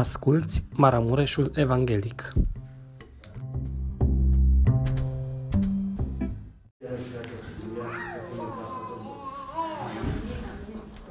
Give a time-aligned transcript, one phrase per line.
[0.00, 2.32] Asculți Maramureșul Evanghelic.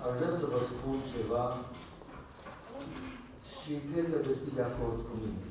[0.05, 1.46] Aș vrea să vă spun ceva
[3.60, 5.46] și cred că veți fi de acord cu mine.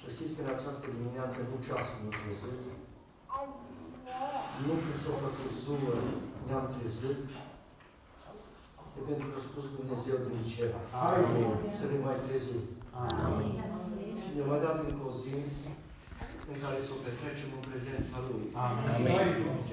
[0.00, 2.62] Să știți că în această dimineață nu ceasul nu trezit,
[4.66, 5.94] nu când s-a făcut zumă
[6.46, 7.37] ne-am trezit, e
[9.08, 10.70] pentru că a spus Dumnezeu din cer.
[11.08, 11.50] Amin.
[11.78, 12.62] Să ne mai trezim.
[13.26, 13.56] Amin.
[14.22, 15.36] Și ne-a mai dat încă o zi
[16.52, 18.44] în care să o petrecem în prezența Lui.
[18.66, 19.16] Amin.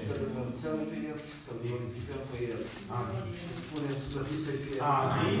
[0.06, 2.60] Să-L înălțăm pe El și să-L glorificăm pe El.
[2.98, 3.24] Amin.
[3.40, 4.78] Și spunem, slăvit să fie.
[4.96, 5.40] Amin.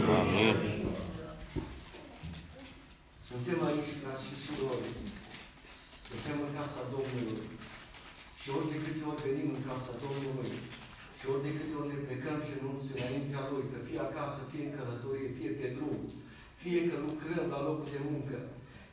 [3.28, 4.88] Suntem aici, frați și surori.
[6.08, 7.46] Suntem în casa Domnului.
[8.40, 10.52] Și ori de câte ori venim în casa Domnului,
[11.18, 14.64] și ori de câte ori ne plecăm și renunți înaintea Lui, că fie acasă, fie
[14.66, 15.98] în călătorie, fie pe drum,
[16.62, 18.36] fie că lucrăm la locul de muncă,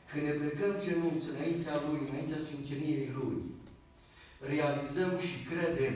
[0.09, 3.37] când ne plecăm genunți înaintea Lui, înaintea Sfințeniei Lui,
[4.53, 5.95] realizăm și credem,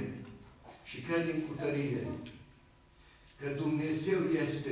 [0.89, 2.01] și credem cu tărie,
[3.39, 4.71] că Dumnezeu este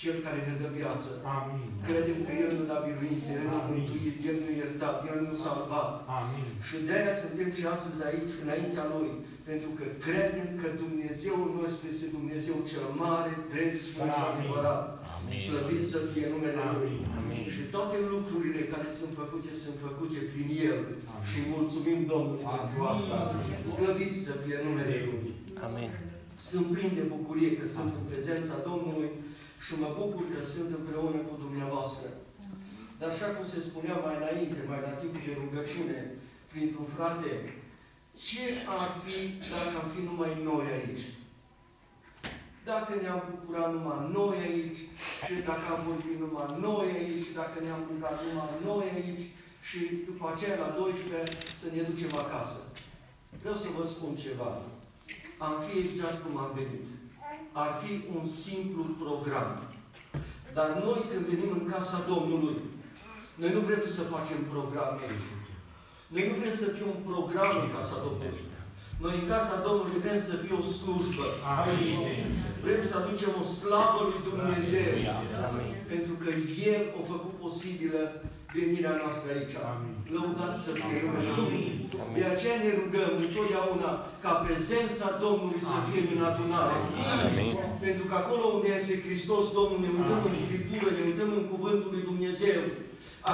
[0.00, 1.08] Cel care ne dă viață.
[1.38, 1.70] Amin.
[1.88, 5.18] Credem că El nu da biruință, El nu a mântuit, El nu a iertat, El
[5.26, 5.94] nu a salvat.
[6.20, 6.48] Amin.
[6.68, 9.10] Și de aia suntem și astăzi aici, înaintea Lui,
[9.48, 14.30] pentru că credem că Dumnezeul nostru este Dumnezeu cel mare, drept, sfânt și Amin.
[14.32, 14.82] adevărat.
[15.14, 15.36] Amin.
[15.46, 16.94] Slăvit să fie numele Lui.
[17.18, 17.44] Amin.
[17.54, 20.80] Și toate lucrurile care sunt făcute, sunt făcute prin El.
[21.12, 21.26] Amin.
[21.28, 22.58] Și mulțumim Domnului Amin.
[22.60, 23.18] pentru asta.
[23.76, 25.24] Slăvit să fie numele Lui.
[25.66, 25.90] Amin.
[26.50, 29.10] Sunt plin de bucurie că sunt în prezența Domnului
[29.64, 32.08] și mă bucur că sunt împreună cu dumneavoastră.
[32.98, 35.98] Dar așa cum se spunea mai înainte, mai la timpul de rugăciune,
[36.50, 37.32] printr-un frate,
[38.26, 38.44] ce
[38.78, 39.18] ar fi
[39.52, 41.04] dacă am fi numai noi aici?
[42.70, 44.80] Dacă ne-am bucurat numai noi aici,
[45.26, 49.24] și dacă am vorbit numai noi aici, și dacă ne-am rugat numai noi aici,
[49.68, 49.78] și
[50.08, 52.60] după aceea la 12 să ne ducem acasă.
[53.40, 54.50] Vreau să vă spun ceva.
[55.46, 56.84] Am fi exact cum am venit.
[57.52, 59.50] Ar fi un simplu program.
[60.56, 62.56] Dar noi când venim în casa Domnului,
[63.40, 65.30] noi nu vrem să facem programe aici.
[66.14, 68.50] Noi nu vrem să fie un program în casa Domnului.
[69.04, 71.26] Noi în casa Domnului vrem să fie o slujbă.
[71.58, 71.98] Amin.
[72.64, 74.92] Vrem să aducem o slavă lui Dumnezeu.
[75.48, 75.72] Amin.
[75.92, 76.28] Pentru că
[76.72, 78.00] El a făcut posibilă
[78.56, 79.56] venirea noastră aici.
[79.70, 79.94] Amin.
[80.14, 81.64] Lăudat să fie numele Lui.
[82.02, 82.16] Amin.
[82.18, 83.90] De aceea ne rugăm întotdeauna
[84.24, 86.76] ca prezența Domnului să fie în adunare.
[87.26, 87.54] Amin.
[87.86, 91.90] Pentru că acolo unde este Hristos Domnul, ne uităm în Scriptură, ne uităm în Cuvântul
[91.94, 92.62] lui Dumnezeu.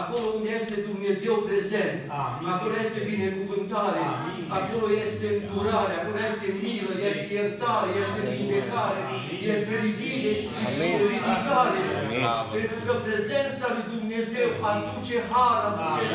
[0.01, 2.47] Acolo unde este Dumnezeu prezent, Amin.
[2.55, 4.45] acolo este binecuvântare, Amin.
[4.59, 9.01] acolo este îndurare, acolo este milă, este iertare, este vindecare,
[9.55, 10.35] este ridire,
[10.69, 10.97] Amin.
[11.13, 11.81] ridicare.
[12.01, 12.25] Amin.
[12.57, 13.98] Pentru că prezența lui Dumnezeu
[14.71, 16.07] aduce har, aduce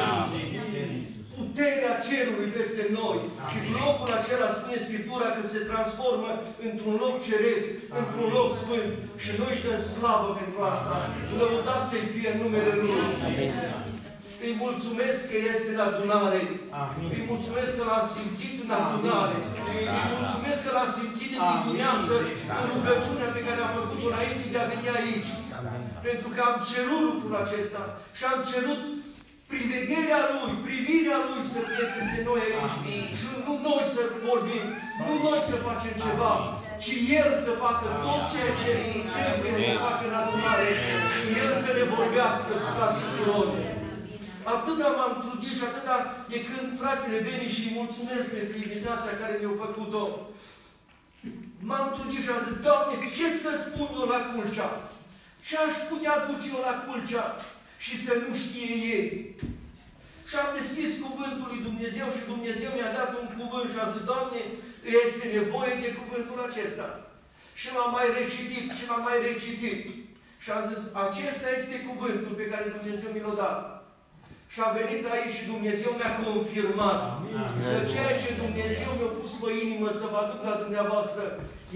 [1.37, 3.17] puterea cerului peste noi.
[3.51, 6.29] Și locul acela, spune Scriptura, că se transformă
[6.67, 7.67] într-un loc ceresc,
[8.01, 8.91] într-un loc sfânt.
[9.23, 10.95] Și noi îi dăm slavă pentru asta.
[11.39, 13.01] Lăudat să-i fie numele Lui.
[14.45, 16.41] Îi mulțumesc că este în adunare.
[16.81, 17.09] Amin.
[17.15, 19.37] Îi mulțumesc că l-am simțit în adunare.
[19.97, 22.13] Îi mulțumesc că l-am simțit în dimineață
[22.59, 25.29] în rugăciunea pe care am făcut-o înainte de a veni aici.
[26.07, 27.81] Pentru că am cerut lucrul acesta
[28.17, 28.81] și am cerut
[29.51, 32.75] privegherea Lui, privirea Lui să fie peste noi aici.
[33.17, 34.65] Și nu noi să vorbim,
[35.05, 36.33] nu noi să facem ceva,
[36.83, 38.71] ci El să facă tot ceea ce
[39.17, 40.67] trebuie să facă în adunare
[41.13, 43.55] și El să ne vorbească, frați și surori.
[44.53, 45.97] Atâta m-am trudit și atâta
[46.31, 50.03] de când fratele Beni și îi mulțumesc pentru invitația care mi-a făcut-o.
[51.67, 54.69] M-am trudit și am zis, Doamne, ce să spun eu la Culcea?
[55.45, 57.25] Ce aș putea duce eu la Culcea
[57.85, 59.07] și să nu știe ei?
[60.29, 64.03] Și am deschis cuvântul lui Dumnezeu și Dumnezeu mi-a dat un cuvânt și am zis,
[64.11, 64.41] Doamne,
[65.03, 66.87] este nevoie de cuvântul acesta.
[67.59, 69.81] Și l-am mai recitit și l-am mai recitit.
[70.43, 73.57] Și am zis, acesta este cuvântul pe care Dumnezeu mi l-a dat.
[74.53, 77.01] Și a venit aici și Dumnezeu mi-a confirmat
[77.69, 81.23] că ceea ce Dumnezeu mi-a pus pe inimă să vă aduc la dumneavoastră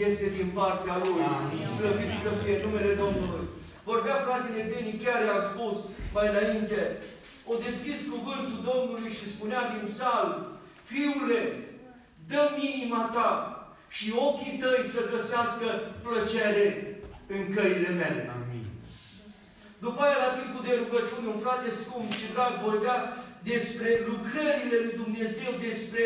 [0.07, 1.19] este din partea Lui.
[1.35, 1.67] Amin.
[1.77, 3.46] Slăvit să fie numele Domnului.
[3.91, 5.77] Vorbea fratele Beni, chiar i-am spus
[6.15, 6.79] mai înainte,
[7.51, 10.33] o deschis cuvântul Domnului și spunea din psalm,
[10.89, 11.41] Fiule,
[12.29, 13.31] dă-mi inima ta
[13.95, 15.67] și ochii tăi să găsească
[16.05, 16.65] plăcere
[17.35, 18.21] în căile mele.
[18.37, 18.65] Amin.
[19.85, 22.99] După aia, la timpul de rugăciune, un frate scump și drag vorbea
[23.51, 26.03] despre lucrările lui Dumnezeu, despre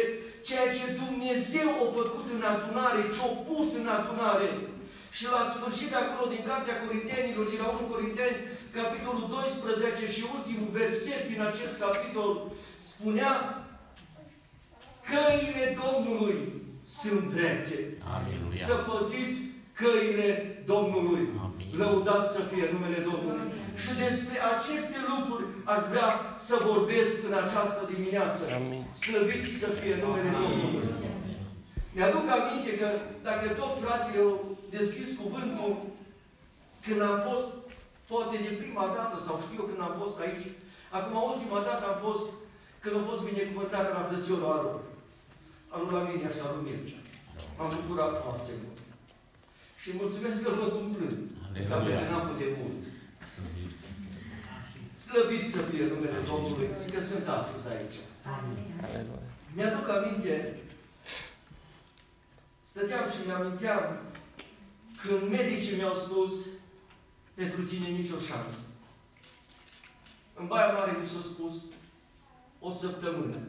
[0.47, 4.49] ceea ce Dumnezeu a făcut în adunare, ce a pus în adunare.
[5.17, 8.37] Și la sfârșit de acolo din Cartea Corintenilor, din la 1 Corinteni,
[8.79, 12.31] capitolul 12 și ultimul verset din acest capitol,
[12.91, 13.33] spunea
[15.11, 16.37] căile Domnului
[16.99, 17.77] sunt drepte.
[18.15, 18.65] Aleluia.
[18.67, 19.37] Să păziți
[19.81, 20.27] căile
[20.73, 21.23] Domnului.
[21.45, 21.69] Amin.
[21.81, 23.47] Lăudat să fie numele Domnului.
[23.81, 26.09] Și despre aceste lucruri aș vrea
[26.47, 28.41] să vorbesc în această dimineață.
[28.59, 28.83] Amin.
[29.03, 30.83] Slăvit să fie numele Domnului.
[31.95, 32.87] Mi-aduc aminte că
[33.27, 34.33] dacă tot fratele au
[34.77, 35.71] deschis cuvântul,
[36.85, 37.47] când am fost,
[38.09, 40.45] poate de prima dată, sau știu eu când am fost aici,
[40.97, 42.25] acum ultima dată am fost,
[42.81, 44.79] când a fost binecuvântarea la plățiorul Aron.
[45.73, 46.99] Al lui Laminia și al lui Mircea.
[47.57, 48.79] M-am bucurat foarte mult.
[49.81, 51.19] Și mulțumesc că văd umplând.
[51.67, 51.97] S-a Aleluia.
[51.99, 52.81] terminat de mult.
[55.05, 57.97] Slăvit să fie numele Domnului, că sunt astăzi aici.
[58.85, 59.19] Aleluia.
[59.55, 60.33] Mi-aduc aminte,
[62.71, 63.83] stăteam și mi-aminteam
[65.01, 66.33] când medicii mi-au spus
[67.33, 68.61] pentru tine nicio șansă.
[70.39, 71.55] În Baia Mare mi s-a spus
[72.67, 73.39] o săptămână,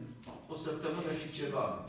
[0.53, 1.85] o săptămână și ceva.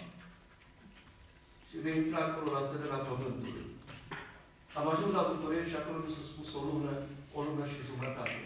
[1.69, 3.65] Și vei intra acolo la țărâna Pământului.
[4.79, 6.93] Am ajuns la București și acolo mi s-a spus o lună,
[7.37, 8.39] o lună și jumătate.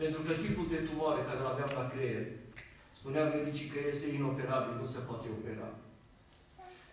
[0.00, 2.24] Pentru că tipul de tumoare care îl aveam la creier,
[2.98, 5.70] spuneam medicii că este inoperabil, nu se poate opera.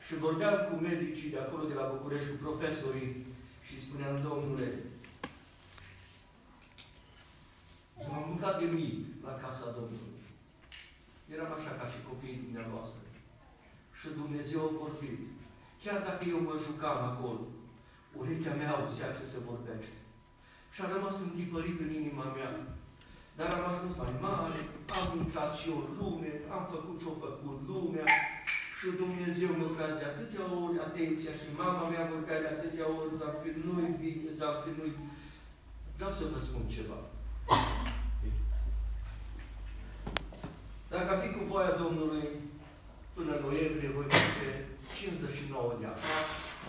[0.07, 3.25] Și vorbeam cu medicii de acolo, de la București, cu profesorii
[3.68, 4.69] și spuneam, domnule,
[8.07, 8.95] m-am mutat de mic
[9.25, 10.21] la casa Domnului.
[11.33, 13.01] Eram așa ca și copiii dumneavoastră.
[14.00, 15.19] Și Dumnezeu a vorbit.
[15.83, 17.42] Chiar dacă eu mă jucam acolo,
[18.19, 20.00] urechea mea auzea ce se vorbește.
[20.74, 22.51] Și a rămas întipărit în inima mea.
[23.38, 24.59] Dar am ajuns mai mare,
[25.00, 28.06] am intrat și eu în lume, am făcut ce-a făcut lumea
[28.77, 33.18] și Dumnezeu mi-a tras de atâtea ori atenția și mama mea vorbea de atâtea ori,
[33.19, 34.94] Zafir, nu-i bine, Zafir, nu-i...
[35.95, 37.00] Vreau să vă spun ceva.
[40.94, 42.25] Dacă ar fi cu voia Domnului,
[43.15, 44.50] până în noiembrie voi face
[44.97, 46.03] 59 de ani.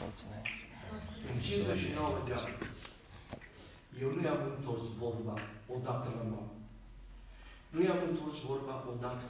[0.03, 0.55] Mulțumesc.
[1.31, 2.57] În 59 de ani.
[4.03, 5.35] Eu nu i-am întors vorba
[5.75, 6.55] odată la mamă.
[7.73, 9.25] Nu i-am întors vorba odată.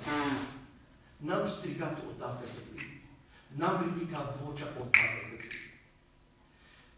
[1.27, 3.01] N-am strigat odată către ei.
[3.59, 5.71] N-am ridicat vocea odată către ei.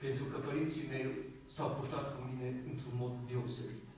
[0.03, 1.07] Pentru că părinții mei
[1.55, 3.89] s-au purtat cu mine într-un mod deosebit.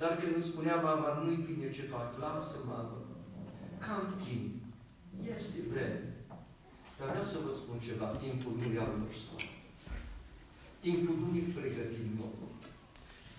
[0.00, 2.98] Dar când îmi spunea mama, nu-i bine ce fac, lasă mamă,
[3.84, 4.52] cam timp,
[5.36, 6.02] este vreme.
[6.98, 9.36] Dar vreau să vă spun ceva, timpul nu e al nostru.
[10.80, 12.36] Timpul nu ne pregătim noi.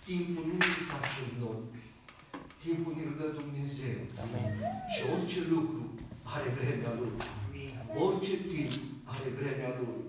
[0.06, 1.62] Timpul nu ne facem noi.
[2.66, 3.98] Timpul ne dă Dumnezeu.
[4.24, 4.48] Amin.
[4.94, 5.82] Și orice lucru
[6.36, 7.14] are vremea lui.
[8.06, 8.74] Orice timp
[9.14, 10.00] are vremea lui.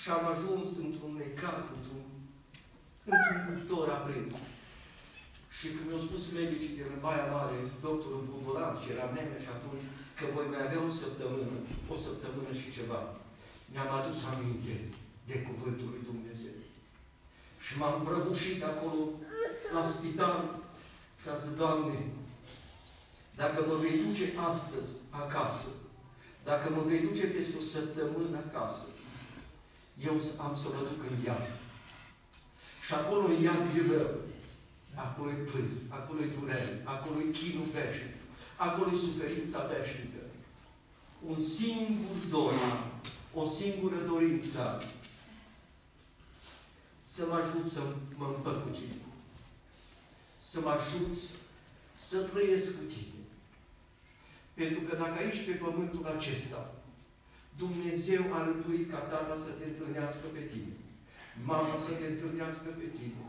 [0.00, 2.02] Și am ajuns într-un necaz, într-un,
[3.10, 4.32] într-un cuptor aprins.
[5.56, 9.86] Și când mi-au spus medicii din Baia Mare, doctorul Budoran, și era neme și atunci,
[10.16, 11.56] că voi mai avea o săptămână,
[11.92, 13.00] o săptămână și ceva,
[13.72, 14.76] mi-am adus aminte
[15.28, 16.58] de Cuvântul lui Dumnezeu.
[17.64, 19.00] Și m-am prăbușit acolo,
[19.76, 20.38] la spital,
[21.20, 21.98] și am zis, Doamne,
[23.36, 25.68] dacă mă vei duce astăzi acasă,
[26.44, 28.84] dacă mă vei duce peste o săptămână acasă,
[30.06, 30.12] eu
[30.44, 31.46] am să mă duc în iad.
[32.86, 34.10] Și acolo în iad e rău.
[34.94, 38.14] Acolo e plâns, acolo e durere, acolo e chinul veșnic,
[38.56, 40.22] acolo e suferința veșnică.
[41.26, 42.52] Un singur dor,
[43.34, 44.82] o singură dorință,
[47.02, 47.80] să mă ajut să
[48.16, 49.09] mă împăc cu tine.
[50.50, 51.14] Să mă ajut
[52.08, 53.20] să trăiesc cu tine.
[54.58, 56.62] Pentru că dacă aici pe pământul acesta
[57.62, 60.74] Dumnezeu a rânduit ca tata să te întâlnească pe tine,
[61.50, 63.22] mama să te întâlnească pe tine,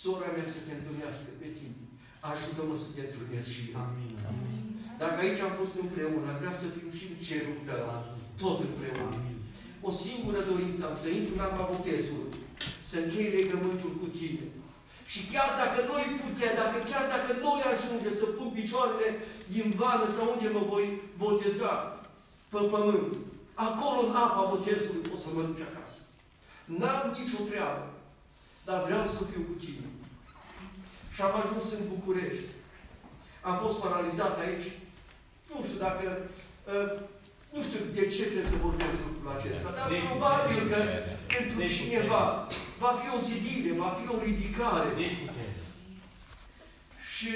[0.00, 1.80] sora mea să te întâlnească pe tine,
[2.30, 3.84] ajută-mă să te întâlnesc și eu.
[5.02, 7.86] Dacă aici am fost împreună, vreau să fim și în cerul tău,
[8.40, 9.18] tot împreună.
[9.88, 12.32] O singură dorință am să intru în apa botezului,
[12.90, 14.44] să închei legământul cu tine.
[15.12, 19.08] Și chiar dacă noi putea, dacă chiar dacă noi ajunge să pun picioarele
[19.54, 20.86] din vană sau unde mă voi
[21.22, 21.74] boteza,
[22.52, 23.10] pe pământ,
[23.66, 26.00] acolo în apa botezului o să mă duc acasă.
[26.78, 27.84] N-am nicio treabă,
[28.66, 29.86] dar vreau să fiu cu tine.
[31.14, 32.50] Și am ajuns în București.
[33.48, 34.68] Am fost paralizat aici.
[35.48, 36.06] Nu știu dacă
[36.72, 36.90] uh,
[37.52, 40.78] nu știu de ce trebuie să vorbesc lucrul acesta, dar probabil că
[41.32, 42.22] pentru cineva
[42.80, 44.90] va fi o zidire, va fi o ridicare.
[47.12, 47.32] Și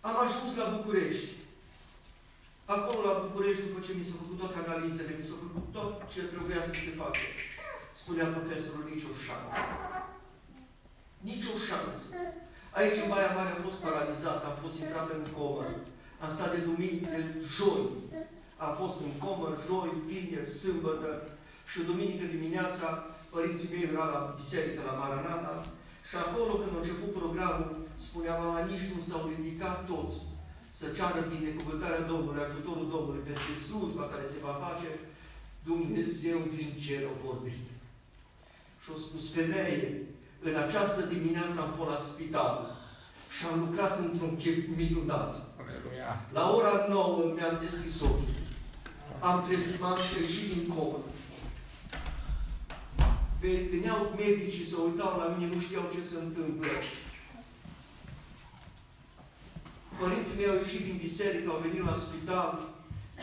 [0.00, 1.28] am ajuns la București.
[2.64, 6.20] Acolo la București, după ce mi s-au făcut toate analizele, mi s-au făcut tot ce
[6.32, 7.22] trebuia să se facă,
[8.00, 9.60] spunea profesorul, nicio șansă.
[11.30, 12.06] Nicio șansă.
[12.78, 15.64] Aici, în Baia Mare, am fost paralizat, am fost intrat în comă.
[16.22, 17.22] Am stat de duminică, de
[17.56, 17.84] joi.
[18.66, 21.10] Am fost în comă, joi, vineri, sâmbătă.
[21.70, 22.86] Și duminică dimineața,
[23.34, 25.54] părinții mei erau la biserică, la Maranata.
[26.08, 27.70] Și acolo, când a început programul,
[28.06, 30.16] spunea mama, nici nu s-au ridicat toți
[30.78, 34.88] să ceară binecuvântarea Domnului, ajutorul Domnului peste slujba care se va face,
[35.70, 37.66] Dumnezeu din cer a vorbit.
[38.82, 39.82] Și a spus, femeie,
[40.48, 42.54] în această dimineață am fost la spital
[43.34, 45.30] și am lucrat într-un chip minunat.
[45.62, 46.10] Aleluia.
[46.36, 48.38] La ora 9 mi-am deschis ochii.
[49.28, 50.98] Am trezit, m-am ieșit din comă.
[53.40, 56.68] Veneau medicii să uitau la mine, nu știau ce se întâmplă.
[60.00, 62.50] Părinții mei au ieșit din biserică, au venit la spital.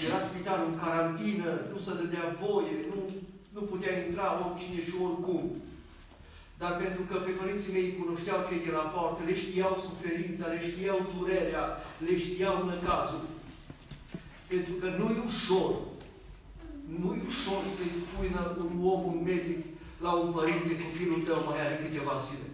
[0.05, 2.99] Era spitalul în carantină, nu se dădea voie, nu,
[3.55, 5.43] nu putea intra oricine și oricum.
[6.61, 10.59] Dar pentru că pe părinții mei cunoșteau cei de la poartă, le știau suferința, le
[10.69, 11.65] știau durerea,
[12.05, 13.23] le știau năcazul.
[14.51, 15.71] Pentru că nu-i ușor,
[17.01, 18.29] nu-i ușor să-i spui
[18.61, 19.61] un om, un medic,
[20.05, 22.47] la un părinte, copilul tău mai are câteva zile.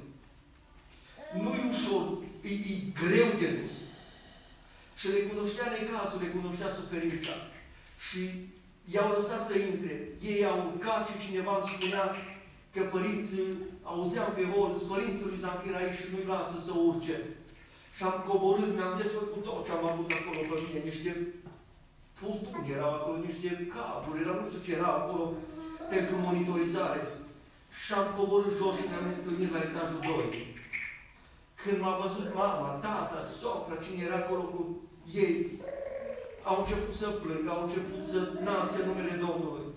[1.42, 2.06] Nu-i ușor,
[2.50, 3.76] e, e greu de dus.
[5.00, 7.34] Și le cunoștea necazul, le cunoștea suferința.
[8.06, 8.22] Și
[8.94, 9.96] i-au lăsat să intre.
[10.32, 12.06] Ei au urcat și cineva îmi spunea
[12.74, 13.50] că părinții,
[13.92, 17.18] auzeam pe hol, părinții lui Zanfir aici și nu-i lasă să urce.
[17.96, 21.12] Și am coborât, mi-am desfăcut tot ce am avut acolo pe mine, niște
[22.20, 25.24] furtuni erau acolo, niște cabluri, era nu știu ce era acolo
[25.94, 27.02] pentru monitorizare.
[27.82, 30.54] Și am coborât jos și ne-am întâlnit la etajul 2.
[31.62, 34.62] Când m-a văzut mama, tata, socra, cine era acolo cu
[35.24, 35.36] ei,
[36.50, 39.68] au început să plâng, au început să nanțe numele Domnului.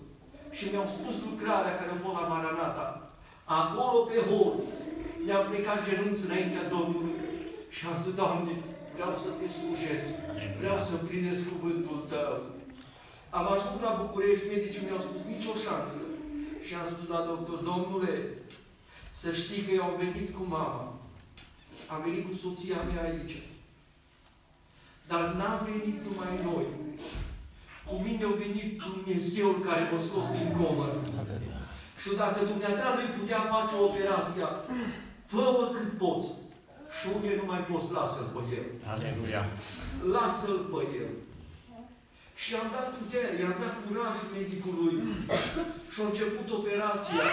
[0.57, 2.87] Și mi-au spus lucrarea care a fost la Maranata.
[3.61, 4.55] Acolo pe hol,
[5.25, 7.19] mi-am plecat genunți înaintea Domnului
[7.75, 8.55] și am zis, Doamne,
[8.95, 10.11] vreau să te slujesc,
[10.61, 12.35] vreau să împlinesc cuvântul Tău.
[13.39, 16.01] Am ajuns la București, medicii mi-au spus nicio șansă.
[16.67, 18.15] Și am spus la doctor, Domnule,
[19.21, 20.85] să știi că eu am venit cu mama.
[21.93, 23.37] Am venit cu soția mea aici.
[25.11, 26.67] Dar n-am venit numai noi.
[27.89, 30.87] Cu mine a venit Dumnezeul care m-a scos din comă.
[32.03, 34.49] Și dacă Dumnezeu nu putea face operația,
[35.33, 35.45] fă
[35.77, 36.29] cât poți.
[36.97, 38.67] Și unde nu mai poți, lasă-l pe el.
[38.95, 39.43] Aleluia.
[40.17, 41.11] Lasă-l pe el.
[42.43, 44.95] Și am dat putere, i-am dat curaj medicului.
[45.93, 47.27] Și a început operația.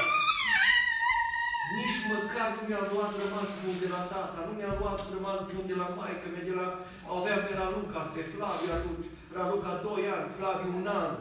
[1.80, 5.66] Nici măcar nu mi-a luat rămas bun de la tata, nu mi-a luat rămas bun
[5.72, 6.68] de la maică mea, de la...
[7.16, 11.14] Aveam pe Raluca, pe Flaviu atunci, Raluca 2 ani, Flaviu un an.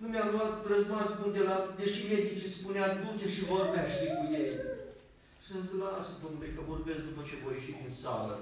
[0.00, 1.56] Nu mi-a luat rămas bun de la...
[1.80, 4.52] Deși medicii spunea, du-te și vorbește cu ei.
[5.44, 8.36] Și am zis, lasă, domnule, că vorbesc după ce voi ieși din sală.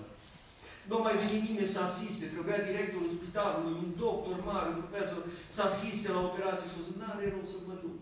[0.91, 5.23] Nu mai vine nimeni să asiste, trebuia directorul spitalului, un doctor mare, un profesor,
[5.55, 7.97] să asiste la operație și o zis, n-are rău să mă duc.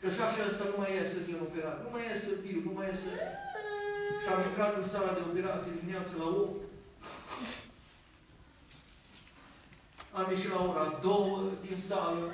[0.00, 2.58] Că și așa ăsta nu mai e să fie operat, nu mai e să fiu,
[2.66, 3.10] nu mai e să...
[4.20, 6.60] Și am intrat în sala de operație dimineața la 8.
[10.18, 12.26] Am ieșit la ora 2 din sală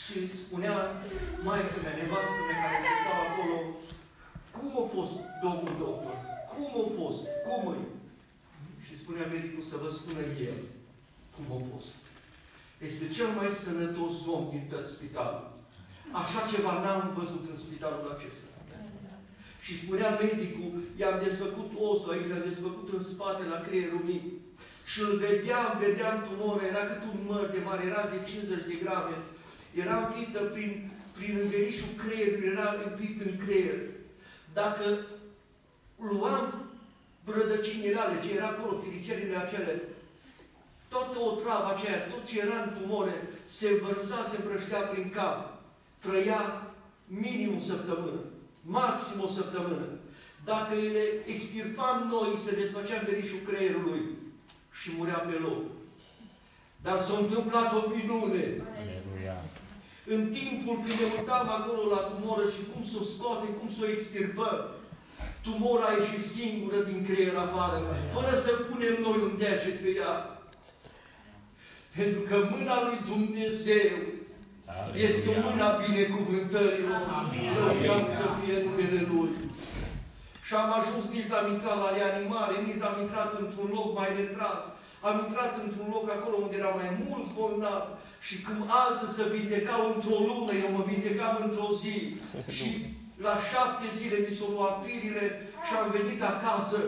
[0.00, 0.76] și spunea
[1.46, 3.56] maică mea, nevastă mea care stau acolo,
[4.56, 6.31] cum a fost domnul doctor?
[6.52, 7.22] Cum a fost?
[7.44, 7.82] Cum e?
[8.86, 10.58] Și spunea medicul să vă spună el
[11.34, 11.92] cum a fost.
[12.88, 15.44] Este cel mai sănătos om din tot spitalul.
[16.22, 18.46] Așa ceva n-am văzut în spitalul acesta.
[19.64, 24.24] Și spunea medicul, i-am desfăcut osul aici, i-am desfăcut în spate la creierul mic.
[24.90, 28.76] Și îl vedeam, vedeam tumorul, era cât un măr de mare, era de 50 de
[28.82, 29.14] grame.
[29.82, 30.70] Era împită prin,
[31.16, 33.80] prin învelișul creierului, era împit în creier.
[34.60, 34.84] Dacă
[36.10, 36.70] luam
[37.24, 39.82] rădăcinile ale, ce era acolo, filicerile acele,
[40.88, 45.60] toată o travă aceea, tot ce era în tumore, se vărsa, se împrăștea prin cap.
[45.98, 46.62] Trăia
[47.06, 48.20] minim o săptămână,
[48.62, 49.86] maxim o săptămână.
[50.44, 54.02] Dacă le extirpam noi, se desfăcea verișul creierului
[54.80, 55.62] și murea pe loc.
[56.82, 58.44] Dar s-a întâmplat o minune.
[58.82, 59.36] Aleluia.
[60.06, 63.80] În timpul când ne uitam acolo la tumoră și cum să o scoate, cum să
[63.82, 64.58] o extirpăm,
[65.44, 67.78] tumora a ieșit singură din creier afară,
[68.14, 70.14] fără să punem noi un deget pe ea.
[71.98, 73.92] Pentru că mâna lui Dumnezeu
[74.72, 75.02] Aleluia.
[75.06, 77.00] este mâna binecuvântărilor.
[77.58, 79.32] Lăudat să fie numele Lui.
[80.46, 84.60] Și am ajuns, nici am intrat la reanimare, nici am intrat într-un loc mai retras.
[85.08, 87.90] Am intrat într-un loc acolo unde erau mai mulți bolnavi
[88.26, 91.96] și când alții se vindecau într-o lună, eu mă vindecam într-o zi.
[92.56, 92.68] și
[93.26, 95.24] la șapte zile mi s-au luat firile
[95.66, 96.80] și am venit acasă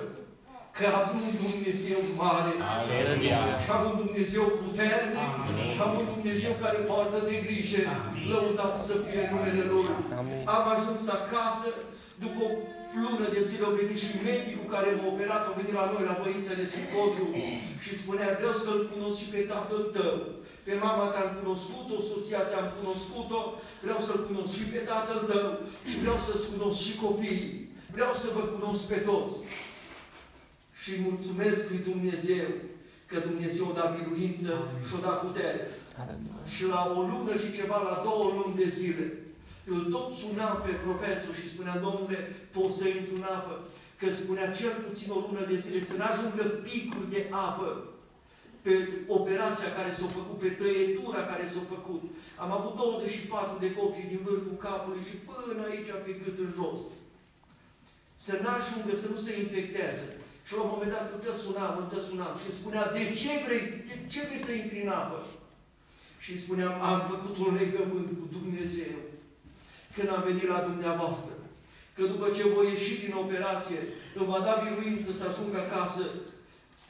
[0.77, 3.41] că am un Dumnezeu mare, Aleluia.
[3.65, 5.69] și am un Dumnezeu puternic, Amin.
[5.75, 7.83] și am un Dumnezeu care poartă de grijă,
[8.31, 9.89] lăudat să fie numele Lui.
[10.21, 10.41] Amin.
[10.57, 11.69] Am ajuns acasă,
[12.25, 12.51] după o
[13.03, 16.17] lună de zile au venit și medicul care m-a operat, a venit la noi, la
[16.23, 17.27] băițele și codru,
[17.85, 20.17] și spunea, vreau să-L cunosc și pe tatăl tău.
[20.65, 23.41] Pe mama ta am cunoscut-o, soția ți-am cunoscut-o,
[23.85, 25.49] vreau să-L cunosc și pe tatăl tău
[25.89, 27.53] și vreau să-ți cunosc și copiii.
[27.97, 29.35] Vreau să vă cunosc pe toți.
[30.81, 32.49] Și mulțumesc lui Dumnezeu
[33.11, 34.53] că Dumnezeu a dat biruință
[34.87, 35.61] și a dat putere.
[36.03, 36.43] Aleluia.
[36.55, 39.07] Și la o lună și ceva, la două luni de zile,
[39.73, 42.19] îl tot sunam pe profesor și spunea, domnule,
[42.55, 43.55] pot să intru în apă?
[44.01, 47.69] Că spunea cel puțin o lună de zile să n-ajungă picuri de apă
[48.65, 48.75] pe
[49.19, 52.03] operația care s-a făcut, pe tăietura care s-a făcut.
[52.45, 56.81] Am avut 24 de copii din vârful capului și până aici pe gât în jos.
[58.25, 60.07] Să n-ajungă, să nu se infecteze.
[60.47, 63.33] Și la un moment dat îl tot sunam, îl tot sunam și spunea, de ce
[63.45, 65.21] vrei, de ce vrei să intri în apă?
[66.25, 68.97] Și spuneam, am făcut un legământ cu Dumnezeu
[69.95, 71.35] când am venit la dumneavoastră.
[71.95, 73.81] Că după ce voi ieși din operație,
[74.19, 76.05] îmi va da biruință să ajung acasă,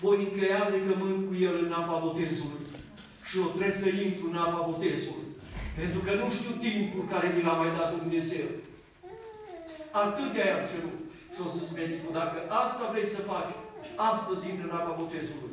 [0.02, 2.62] voi încheia legământ cu El în apa botezului.
[3.26, 5.26] Și eu trebuie să intru în apa botezului.
[5.80, 8.48] Pentru că nu știu timpul care mi l-a mai dat Dumnezeu.
[10.04, 10.98] Atâtea i-am cerut.
[11.32, 13.52] Și o să-ți medicul, dacă asta vrei să faci,
[14.10, 15.52] astăzi intră în apa botezului.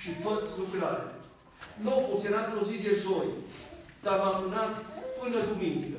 [0.00, 1.04] Și fă-ți lucrare.
[1.82, 3.28] Nu a fost, era într-o zi de joi,
[4.04, 4.72] dar m-am amânat
[5.18, 5.98] până duminică.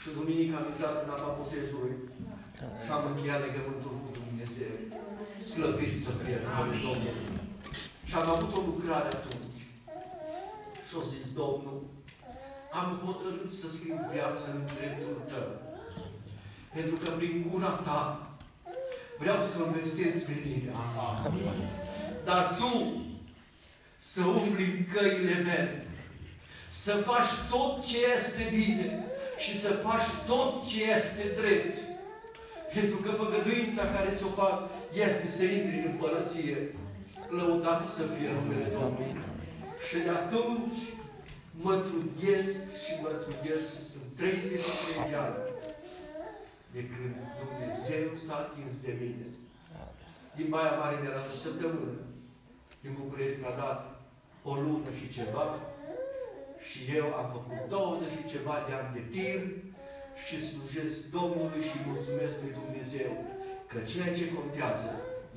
[0.00, 1.94] Și duminică am intrat în apa botezului
[2.84, 4.74] și am încheiat legământul cu Dumnezeu.
[5.52, 7.40] Slăvit să fie numele Domnului.
[8.08, 9.60] Și am avut o lucrare atunci.
[10.86, 11.78] Și au zis, Domnul,
[12.78, 15.48] am hotărât să scriu viața în dreptul tău.
[16.74, 18.00] Pentru că prin gura ta
[19.18, 20.72] vreau să investesc venirea.
[22.24, 22.72] Dar tu
[23.96, 25.86] să umbli în căile mele,
[26.66, 29.04] să faci tot ce este bine
[29.38, 31.76] și să faci tot ce este drept.
[32.74, 36.56] Pentru că făgăduința care ți-o fac este să intri în împărăție.
[37.28, 39.12] Lăudat să fie numele Domnului.
[39.88, 40.80] Și de atunci
[41.64, 45.42] mă trudesc și mă trudesc, sunt 33 de ani
[46.74, 49.26] de când Dumnezeu s-a atins de mine.
[50.36, 51.98] Din Baia Mare mi-a dat o săptămână.
[52.82, 53.80] Din București mi-a dat
[54.50, 55.46] o lună și ceva.
[56.68, 59.40] Și eu am făcut 20 și ceva de ani de tir
[60.24, 63.10] și slujesc Domnului și mulțumesc lui Dumnezeu
[63.70, 64.90] că ceea ce contează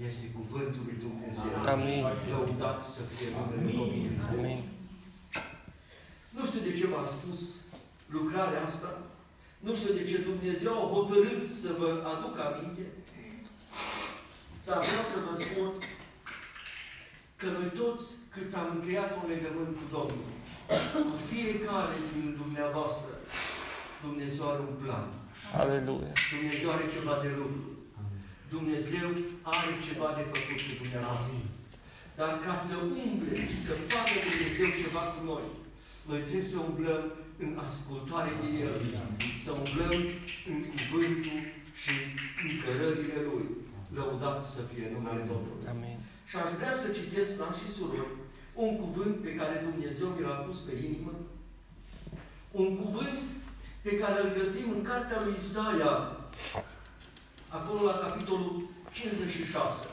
[0.07, 1.51] este cuvântul lui Dumnezeu.
[1.73, 2.03] Amin.
[2.31, 4.19] Lăudat să fie numele Domnului.
[4.31, 4.59] Amin.
[6.35, 7.39] Nu știu de ce v-am spus
[8.15, 8.89] lucrarea asta.
[9.65, 12.85] Nu știu de ce Dumnezeu a hotărât să vă aduc aminte.
[14.65, 15.71] Dar vreau să vă spun
[17.39, 20.29] că noi toți câți am încheiat un legământ cu Domnul,
[20.93, 23.11] cu fiecare din dumneavoastră,
[24.05, 25.05] Dumnezeu are un plan.
[25.61, 26.13] Aleluia.
[26.35, 27.76] Dumnezeu are ceva de lucru.
[28.55, 29.07] Dumnezeu
[29.55, 31.37] are ceva de făcut cu dumneavoastră.
[32.19, 35.45] Dar ca să umble și să facă Dumnezeu ceva cu noi,
[36.09, 37.03] noi trebuie să umblăm
[37.43, 38.75] în ascultare de El,
[39.43, 39.97] să umblăm
[40.51, 41.39] în cuvântul
[41.81, 41.93] și
[42.43, 43.47] în cărările Lui.
[43.95, 45.67] Lăudat să fie numele Domnului.
[45.73, 45.97] Amin.
[46.29, 48.15] Și aș vrea să citesc, la și surori,
[48.63, 51.13] un cuvânt pe care Dumnezeu mi l-a pus pe inimă,
[52.61, 53.19] un cuvânt
[53.85, 55.93] pe care îl găsim în cartea lui Isaia,
[57.49, 59.87] acolo la capitolul 56.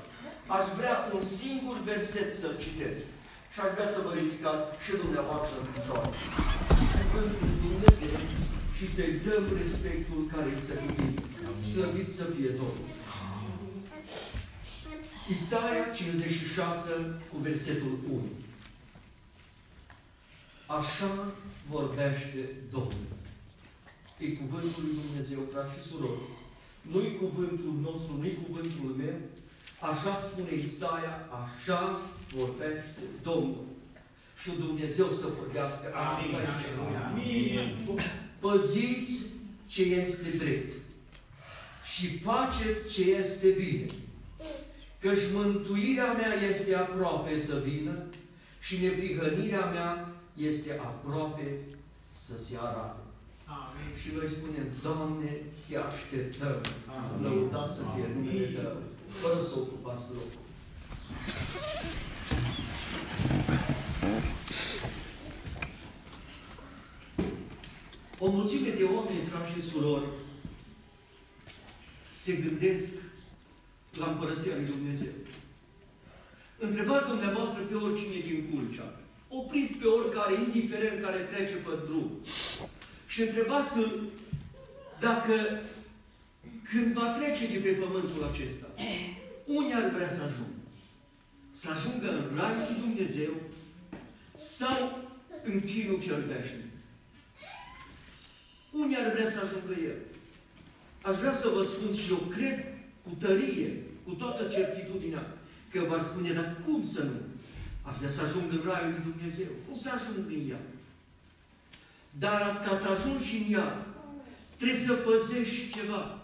[0.46, 3.04] Aș vrea un singur verset să-l citesc.
[3.52, 6.10] Și aș vrea să vă ridicați și dumneavoastră în picioare.
[7.00, 8.16] Cuvântul lui Dumnezeu
[8.76, 11.14] și să-i dăm respectul care îi se cuvine.
[11.70, 12.88] Slăvit să fie Domnul.
[15.34, 16.90] Isaia 56
[17.30, 18.22] cu versetul 1.
[20.66, 21.10] Așa
[21.70, 22.40] vorbește
[22.70, 23.08] Domnul.
[24.18, 26.20] E cuvântul lui Dumnezeu, frați și surori.
[26.92, 29.18] Nu-i cuvântul nostru, nu-i cuvântul meu.
[29.80, 32.00] Așa spune Isaia, așa
[32.36, 33.64] vorbește Domnul.
[34.40, 35.84] Și Dumnezeu să vorbească.
[35.94, 36.66] Asta este.
[38.38, 39.22] Păziți
[39.66, 40.72] ce este drept
[41.94, 43.86] și faceți ce este bine.
[44.98, 48.04] Căci mântuirea mea este aproape să vină
[48.60, 51.58] și neprihănirea mea este aproape
[52.26, 53.03] să se arate.
[53.46, 53.90] Amin.
[54.02, 55.30] Și noi spunem, Doamne,
[55.68, 56.60] te așteptăm.
[56.96, 57.22] Amin.
[57.22, 58.76] Lăudați să fie numele Tău.
[59.08, 60.42] Fără să ocupați locul.
[68.18, 70.08] O mulțime de oameni, frați și surori,
[72.12, 72.92] se gândesc
[73.92, 75.12] la Împărăția Lui Dumnezeu.
[76.58, 78.88] Întrebați dumneavoastră pe oricine din Culcea.
[79.28, 82.10] Opriți pe oricare, indiferent care trece pe drum.
[83.06, 84.00] Și întrebați-l
[85.00, 85.60] dacă
[86.70, 88.66] când va trece de pe pământul acesta,
[89.44, 90.62] unde ar vrea să ajungă?
[91.50, 93.32] Să ajungă în Raiul lui Dumnezeu
[94.34, 94.98] sau
[95.44, 96.72] în chinul cel veșnic?
[98.72, 99.98] Unde ar vrea să ajungă el?
[101.02, 102.64] Aș vrea să vă spun și eu cred
[103.02, 105.36] cu tărie, cu toată certitudinea,
[105.70, 107.20] că v-ar spune, dar cum să nu?
[107.82, 109.50] Aș vrea să ajung în Raiul lui Dumnezeu.
[109.66, 110.60] Cum să ajung în ea?
[112.18, 113.86] Dar ca să ajungi în ea,
[114.56, 116.18] trebuie să păzești ceva.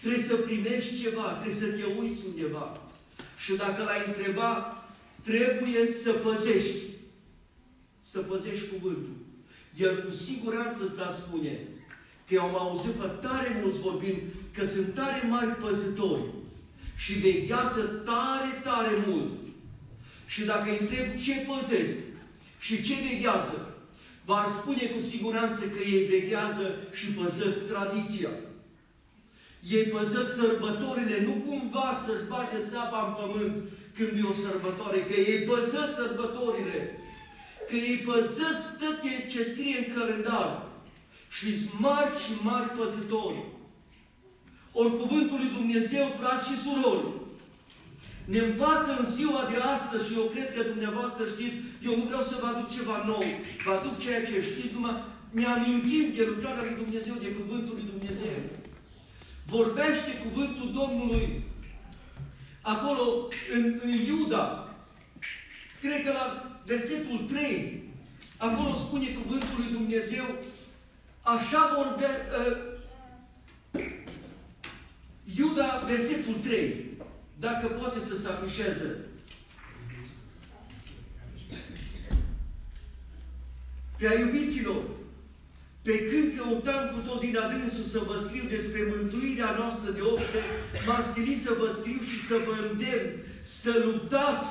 [0.00, 2.80] Trebuie să primești ceva, trebuie să te uiți undeva.
[3.38, 4.82] Și dacă l-ai întreba,
[5.22, 6.78] trebuie să păzești.
[8.04, 9.16] Să păzești cuvântul.
[9.76, 11.58] El cu siguranță să spune
[12.28, 14.18] că eu am auzit pe tare mulți vorbind
[14.54, 16.22] că sunt tare mari păzitori
[16.96, 19.32] și veghează tare, tare mult.
[20.26, 21.98] Și dacă îi întreb ce păzesc
[22.58, 23.71] și ce veghează,
[24.24, 28.30] v-ar spune cu siguranță că ei veghează și păzesc tradiția.
[29.68, 33.54] Ei păzesc sărbătorile, nu cumva să-și bage sapa în pământ
[33.96, 36.98] când e o sărbătoare, că ei păzesc sărbătorile,
[37.68, 40.70] că ei păzesc tot ce scrie în calendar
[41.30, 43.44] și sunt mari și mari păzitori.
[44.72, 47.06] Ori cuvântul lui Dumnezeu, frați și surori,
[48.24, 51.56] ne învață în ziua de astăzi și eu cred că dumneavoastră știți,
[51.86, 53.24] eu nu vreau să vă aduc ceva nou,
[53.64, 57.90] vă aduc ceea ce știți, numai ne amintim de lucrarea lui Dumnezeu, de cuvântul lui
[57.94, 58.38] Dumnezeu.
[59.46, 61.42] Vorbește cuvântul Domnului.
[62.60, 64.74] Acolo în, în Iuda,
[65.80, 67.82] cred că la versetul 3,
[68.36, 70.24] acolo spune cuvântul lui Dumnezeu,
[71.22, 72.06] așa vorbe,
[72.38, 72.70] uh,
[75.36, 76.91] Iuda, versetul 3,
[77.46, 78.88] dacă poate să se afișeze.
[83.98, 84.82] Prea iubiților,
[85.82, 90.40] pe când căutam cu tot din adânsul să vă scriu despre mântuirea noastră de opte,
[90.86, 93.10] m-am stilit să vă scriu și să vă îndemn
[93.42, 94.46] să luptați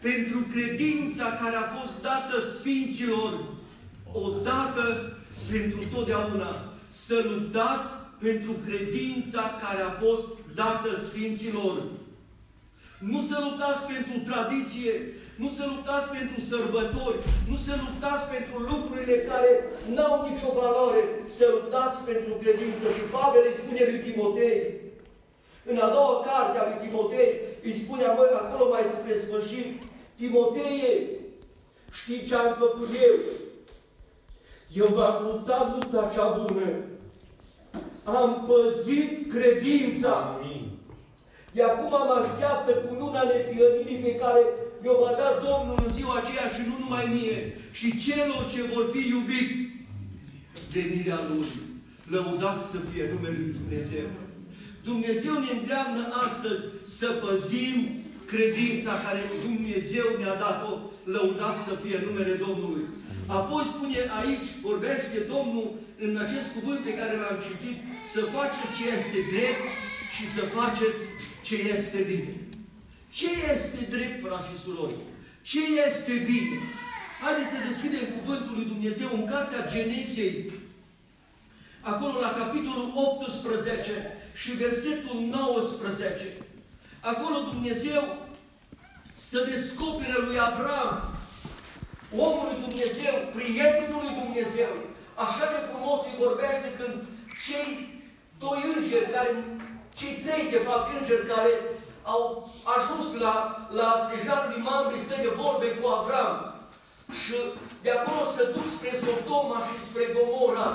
[0.00, 3.44] pentru credința care a fost dată Sfinților
[4.12, 5.16] odată
[5.50, 6.74] pentru totdeauna.
[6.88, 11.76] Să luptați pentru credința care a fost dată Sfinților.
[12.98, 14.94] Nu să luptați pentru tradiție,
[15.42, 17.18] nu să luptați pentru sărbători,
[17.50, 19.50] nu să luptați pentru lucrurile care
[19.94, 21.02] n-au nicio valoare,
[21.36, 22.84] să luptați pentru credință.
[22.96, 24.58] Și Pavel îi spune lui Timotei,
[25.70, 27.30] în a doua carte a lui Timotei,
[27.66, 29.68] îi spune acolo mai spre sfârșit,
[30.20, 30.90] Timotei,
[32.00, 33.16] știi ce am făcut eu?
[34.82, 36.89] Eu m-am luptat lupta cea bună.
[38.04, 40.40] Am păzit credința.
[41.52, 44.40] De acum mă așteaptă cu luna neprihănirii pe care
[44.82, 47.40] mi-o va da Domnul în ziua aceea și nu numai mie,
[47.78, 49.50] și celor ce vor fi iubit
[50.74, 51.50] venirea Lui.
[52.14, 54.06] Lăudați să fie numele Lui Dumnezeu.
[54.90, 56.62] Dumnezeu ne îndreamnă astăzi
[56.98, 57.76] să păzim
[58.32, 60.72] credința care Dumnezeu ne-a dat-o.
[61.14, 62.84] Lăudat să fie numele Domnului.
[63.38, 65.68] Apoi spune aici, vorbește Domnul
[66.04, 67.78] în acest cuvânt pe care l-am citit,
[68.12, 69.64] să faceți ce este drept
[70.14, 71.02] și să faceți
[71.46, 72.32] ce este bine.
[73.18, 74.98] Ce este drept, frați și surori?
[75.50, 76.56] Ce este bine?
[77.22, 80.52] Haideți să deschidem Cuvântul lui Dumnezeu în Cartea Genesei,
[81.80, 86.36] acolo la capitolul 18 și versetul 19.
[87.00, 88.02] Acolo Dumnezeu
[89.12, 91.19] să descopere lui Avram,
[92.16, 94.72] omul lui Dumnezeu, prietenul lui Dumnezeu,
[95.24, 96.94] așa de frumos îi vorbește când
[97.46, 97.68] cei
[98.42, 99.30] doi îngeri, care,
[99.98, 101.52] cei trei, de fapt, îngeri care
[102.02, 102.22] au
[102.76, 103.34] ajuns la,
[103.78, 106.34] la stejarul lui Mamre, stă de vorbe cu Avram.
[107.22, 107.36] Și
[107.84, 110.68] de acolo se duc spre Sodoma și spre Gomora.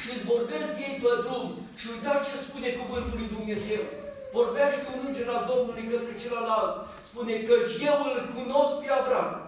[0.00, 1.46] Și îți vorbesc ei pe drum.
[1.80, 3.82] Și uitați ce spune cuvântul lui Dumnezeu.
[4.38, 6.74] Vorbește un înger al Domnului către celălalt.
[7.10, 7.54] Spune că
[7.88, 9.47] eu îl cunosc pe Avram.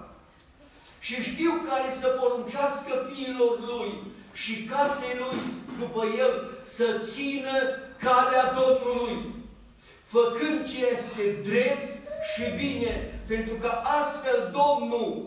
[1.01, 3.91] Și știu care să poruncească fiilor lui
[4.33, 5.39] și casei lui
[5.79, 7.57] după el să țină
[7.99, 9.35] calea Domnului
[10.05, 11.89] făcând ce este drept
[12.35, 15.27] și bine, pentru că astfel Domnul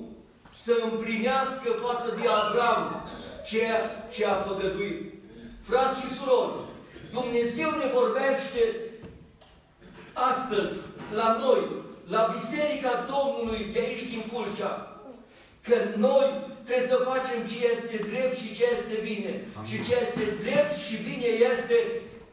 [0.49, 3.09] să împlinească față de Avram
[3.45, 5.13] ceea ce a făgăduit.
[5.61, 6.53] Frați și surori,
[7.11, 8.61] Dumnezeu ne vorbește
[10.13, 10.73] astăzi
[11.13, 11.61] la noi
[12.07, 14.92] la Biserica Domnului de aici din Culcea,
[15.67, 15.75] că
[16.07, 16.27] noi
[16.65, 19.31] trebuie să facem ce este drept și ce este bine.
[19.57, 19.67] Amin.
[19.69, 21.77] Și ce este drept și bine este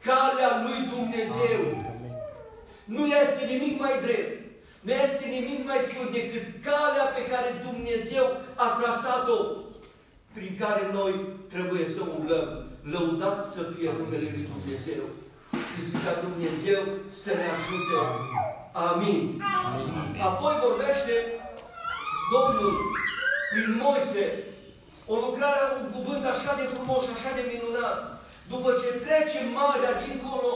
[0.09, 1.61] calea lui Dumnezeu.
[1.91, 2.15] Amin.
[2.97, 4.33] Nu este nimic mai drept.
[4.87, 8.27] Nu este nimic mai scurt decât calea pe care Dumnezeu
[8.65, 9.39] a trasat-o,
[10.37, 11.13] prin care noi
[11.55, 12.49] trebuie să umblăm.
[12.93, 15.03] Lăudat să fie numele lui Dumnezeu.
[15.73, 16.81] Și zica Dumnezeu
[17.23, 17.99] să ne ajute.
[18.89, 19.43] Amin.
[19.65, 20.21] Amin.
[20.29, 21.15] Apoi vorbește
[22.35, 22.75] Domnul
[23.51, 24.27] prin Moise,
[25.13, 27.99] o lucrare, un cuvânt așa de frumos, așa de minunat.
[28.53, 30.51] După ce trece Marea dincolo,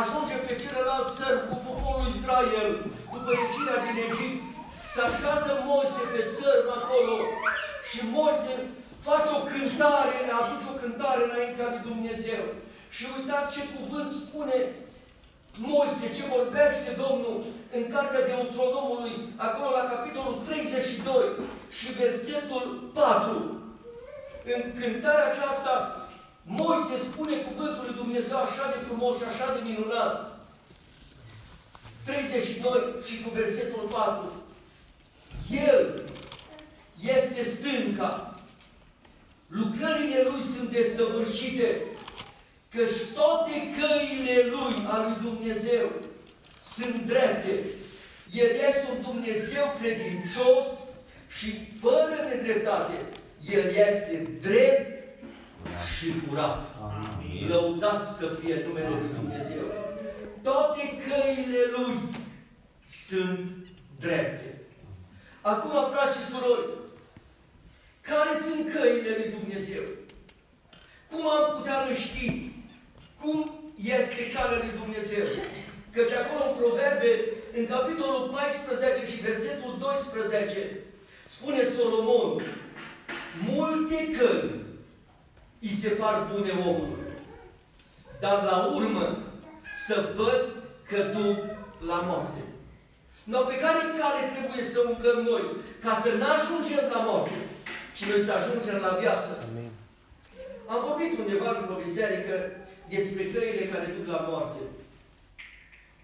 [0.00, 2.70] ajunge pe celălalt țări cu poporul Israel,
[3.12, 4.42] după ieșirea din Egipt,
[4.92, 7.16] se așează Moise pe țărm acolo
[7.88, 8.54] și Moise
[9.06, 12.44] face o cântare, aduce o cântare înaintea lui Dumnezeu.
[12.94, 14.58] Și uitați ce cuvânt spune
[15.58, 17.44] Moise, ce vorbește Domnul
[17.76, 21.24] în cartea Deuteronomului, acolo la capitolul 32
[21.76, 23.60] și versetul 4.
[24.54, 25.72] În cântarea aceasta,
[26.42, 30.38] Moise spune cuvântul lui Dumnezeu așa de frumos și așa de minunat.
[32.04, 34.32] 32 și cu versetul 4.
[35.70, 36.02] El
[37.16, 38.34] este stânca.
[39.46, 41.82] Lucrările lui sunt desăvârșite
[42.76, 45.92] Căci toate căile Lui, a Lui Dumnezeu,
[46.62, 47.54] sunt drepte.
[48.32, 50.66] El este un Dumnezeu credincios
[51.28, 52.94] și fără nedreptate.
[53.52, 55.18] El este drept
[55.96, 56.62] și curat.
[56.82, 57.48] Amin.
[57.48, 59.64] Lăudat să fie numele Lui Dumnezeu.
[60.42, 61.98] Toate căile Lui
[62.86, 63.66] sunt
[64.00, 64.60] drepte.
[65.40, 66.68] Acum, frați și surori,
[68.00, 69.82] care sunt căile Lui Dumnezeu?
[71.10, 72.54] Cum am putea ști
[73.26, 73.40] cum
[73.98, 75.26] este calea lui Dumnezeu.
[75.94, 77.12] Căci acolo în Proverbe,
[77.58, 80.80] în capitolul 14 și versetul 12,
[81.34, 82.42] spune Solomon,
[83.50, 84.42] multe căi
[85.66, 87.04] îi se par bune omului,
[88.20, 89.04] dar la urmă
[89.86, 90.42] să văd
[90.88, 91.38] că duc
[91.90, 92.42] la moarte.
[93.24, 95.44] Dar pe care cale trebuie să umblăm noi?
[95.84, 97.36] Ca să nu ajungem la moarte,
[97.96, 99.30] ci noi să ajungem la viață.
[99.48, 99.70] Amin.
[100.72, 102.34] Am vorbit undeva într-o biserică
[102.88, 104.60] despre căile care duc la moarte.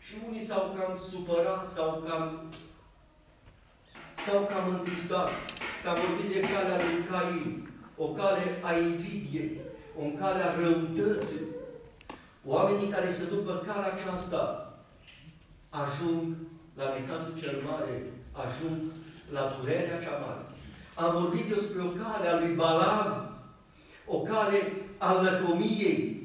[0.01, 2.53] Și unii s-au cam supărat, sau cam
[4.27, 5.29] s-au cam întristat.
[5.83, 9.61] Că am vorbit de calea lui Cain, o cale a invidiei,
[9.99, 11.47] o cale a răutății.
[12.45, 14.73] Oamenii care se după calea aceasta
[15.71, 16.37] ajung
[16.77, 18.81] la necatul cel mare, ajung
[19.33, 20.45] la durerea cea mare.
[20.95, 23.37] Am vorbit despre o cale a lui Balam,
[24.07, 26.22] o cale a lăcomiei,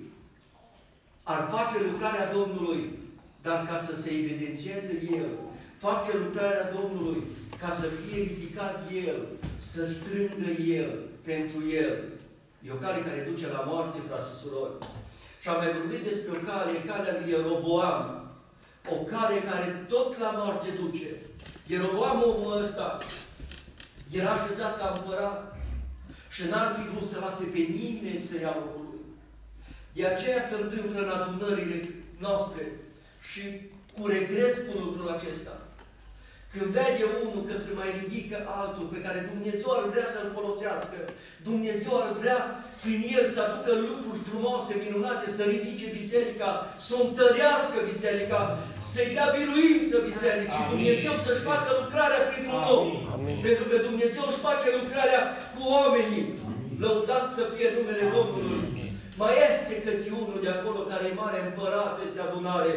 [1.34, 2.82] ar face lucrarea Domnului,
[3.42, 5.30] dar ca să se evidențieze El,
[5.78, 7.24] face lucrarea Domnului
[7.62, 9.20] ca să fie ridicat El,
[9.60, 10.92] să strângă El
[11.24, 11.94] pentru El.
[12.66, 14.78] E o cale care duce la moarte, frați și surori.
[15.42, 18.06] Și am mai vorbit despre o cale, calea lui Ieroboam.
[18.96, 21.10] O cale care tot la moarte duce.
[21.66, 22.98] Ieroboam, omul ăsta,
[24.12, 25.58] era așezat ca împărat
[26.30, 28.87] și n-ar fi vrut să lase pe nimeni să ia locul
[29.98, 31.78] de aceea se întâmplă în adunările
[32.26, 32.64] noastre
[33.30, 33.44] și
[33.96, 35.56] cu regret spun lucrul acesta.
[36.54, 40.98] Când vede unul că se mai ridică altul pe care Dumnezeu ar vrea să-l folosească,
[41.50, 42.40] Dumnezeu ar vrea
[42.84, 46.52] prin el să aducă lucruri frumoase, minunate, să ridice biserica,
[46.86, 48.42] să o întărească biserica,
[48.90, 50.74] să-i dea biruință bisericii, Amin.
[50.74, 52.88] Dumnezeu să-și facă lucrarea printr-un om.
[53.48, 55.22] Pentru că Dumnezeu își face lucrarea
[55.54, 56.26] cu oamenii.
[56.84, 58.62] Lăudat să fie numele Domnului.
[59.22, 62.74] Mai este câte unul de acolo care e mare împărat peste adunare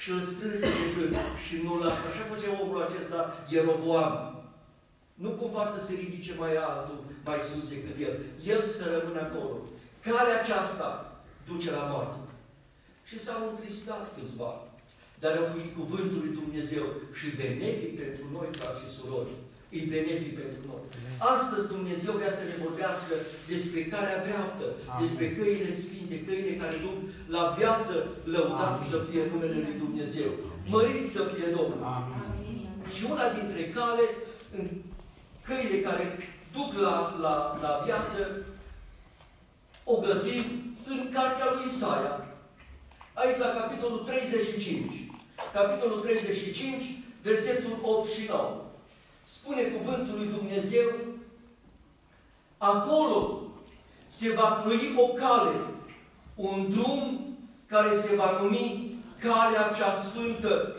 [0.00, 2.02] și îl strânge de gând și nu lasă.
[2.06, 3.20] Așa face omul acesta,
[3.52, 4.14] Ieroboam.
[5.14, 8.14] Nu cumva să se ridice mai altul, mai sus decât el.
[8.52, 9.56] El să rămână acolo.
[10.04, 10.88] Calea aceasta
[11.50, 12.18] duce la moarte.
[13.08, 14.52] Și s-au întristat câțiva.
[15.22, 16.84] Dar au făcut cuvântul lui Dumnezeu
[17.18, 19.34] și benefic pentru noi, frați și surori
[19.76, 20.82] e benefic pentru noi.
[21.34, 23.14] Astăzi Dumnezeu vrea să ne vorbească
[23.52, 25.00] despre calea dreaptă, Amin.
[25.02, 26.96] despre căile sfinte, căile care duc
[27.34, 27.94] la viață,
[28.34, 28.88] lăudat Amin.
[28.90, 30.30] să fie numele Lui Dumnezeu.
[30.74, 31.80] Mărit să fie Domnul.
[31.96, 32.68] Amin.
[32.94, 34.04] Și una dintre cale,
[34.56, 34.64] în
[35.46, 36.04] căile care
[36.56, 38.18] duc la, la, la viață,
[39.84, 40.44] o găsim
[40.92, 42.14] în cartea lui Isaia.
[43.14, 44.92] Aici la capitolul 35.
[45.52, 46.82] Capitolul 35,
[47.22, 48.67] versetul 8 și 9
[49.30, 50.90] spune cuvântul lui Dumnezeu,
[52.58, 53.42] acolo
[54.06, 55.56] se va plui o cale,
[56.34, 57.36] un drum
[57.66, 60.76] care se va numi calea cea sfântă.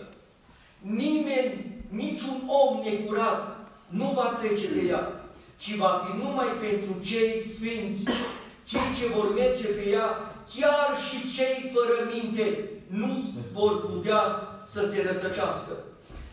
[0.80, 3.58] Nimeni niciun om necurat
[3.88, 5.22] nu va trece pe ea,
[5.58, 8.04] ci va fi numai pentru cei sfinți,
[8.64, 14.22] cei ce vor merge pe ea, chiar și cei fără minte nu vor putea
[14.66, 15.74] să se rătăcească.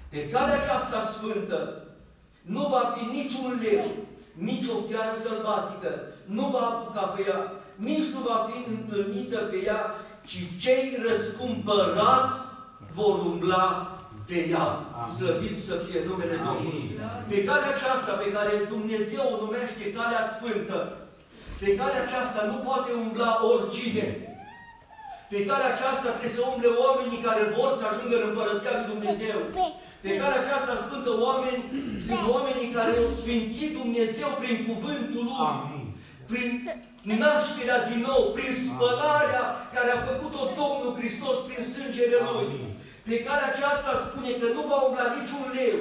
[0.08, 1.85] Pe calea aceasta sfântă
[2.54, 3.84] nu va fi niciun leu,
[4.32, 5.90] nici o fiară sălbatică,
[6.24, 9.80] nu va apuca pe ea, nici nu va fi întâlnită pe ea,
[10.28, 12.34] ci cei răscumpărați
[12.94, 13.64] vor umbla
[14.28, 14.66] pe ea.
[15.16, 16.86] Slăvit să fie numele Domnului.
[17.28, 20.78] Pe calea aceasta pe care Dumnezeu o numește calea sfântă,
[21.60, 24.06] pe calea aceasta nu poate umbla oricine.
[25.30, 29.38] Pe calea aceasta trebuie să umble oamenii care vor să ajungă în Împărăția lui Dumnezeu.
[30.06, 31.62] Pe calea aceasta sfântă oameni
[32.06, 35.40] sunt oamenii care au sfințit Dumnezeu prin cuvântul Lui.
[35.50, 35.84] Amin.
[36.30, 36.50] Prin
[37.22, 42.48] nașterea din nou, prin spălarea care a făcut-o Domnul Hristos prin sângele Lui.
[43.06, 45.78] Pe calea aceasta spune că nu va umbla niciun leu,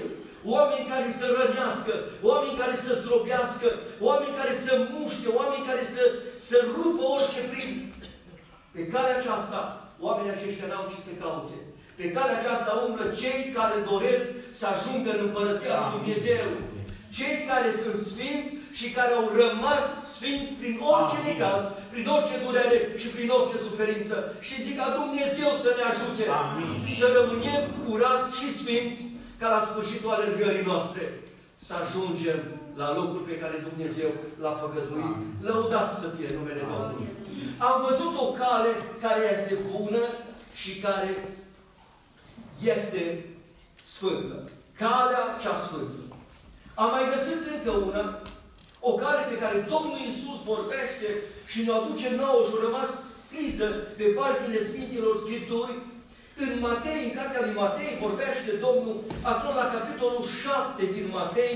[0.54, 1.94] oameni care să rănească,
[2.30, 3.68] oameni care să zdrobească,
[4.08, 6.04] oameni care să muște, oameni care să,
[6.48, 7.70] să rupă orice prin.
[8.74, 9.60] Pe calea aceasta,
[10.06, 11.58] oamenii aceștia n-au ce să caute.
[12.00, 14.28] Pe calea aceasta umblă cei care doresc
[14.60, 16.46] să ajungă în Împărăția lui Dumnezeu.
[17.18, 19.84] Cei care sunt sfinți și care au rămas
[20.16, 21.28] sfinți prin orice Amin.
[21.28, 21.62] necaz,
[21.94, 24.16] prin orice durere și prin orice suferință.
[24.48, 26.70] Și zic ca Dumnezeu să ne ajute Amin.
[26.98, 29.02] să rămânem curați și sfinți
[29.42, 31.04] ca la sfârșitul alergării noastre
[31.68, 32.40] să ajungem
[32.82, 34.10] la locul pe care Dumnezeu
[34.42, 35.16] l-a făgăduit.
[35.48, 37.08] Lăudat să fie numele Domnului.
[37.68, 38.72] Am văzut o cale
[39.04, 40.04] care este bună
[40.62, 41.10] și care
[42.64, 43.26] este
[43.82, 44.50] sfântă.
[44.78, 46.02] Calea cea sfântă.
[46.74, 48.22] Am mai găsit încă una,
[48.80, 51.08] o cale pe care Domnul Iisus vorbește
[51.52, 52.90] și ne aduce nouă și a rămas
[53.24, 53.66] scrisă
[53.98, 55.74] pe paginile Sfintilor Scripturi.
[56.44, 58.98] În Matei, în cartea lui Matei, vorbește Domnul
[59.32, 61.56] acolo la capitolul 7 din Matei,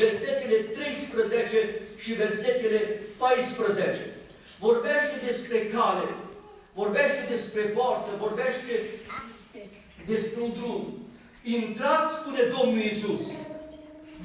[0.00, 2.80] versetele 13 și versetele
[3.16, 4.16] 14.
[4.66, 6.06] Vorbește despre cale,
[6.80, 8.74] vorbește despre poartă, vorbește
[10.12, 10.82] despre un drum.
[11.42, 13.24] Intrați, spune Domnul Iisus.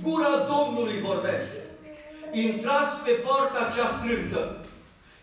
[0.03, 1.59] Gura Domnului vorbește.
[2.31, 4.41] Intrați pe poarta cea strâmtă,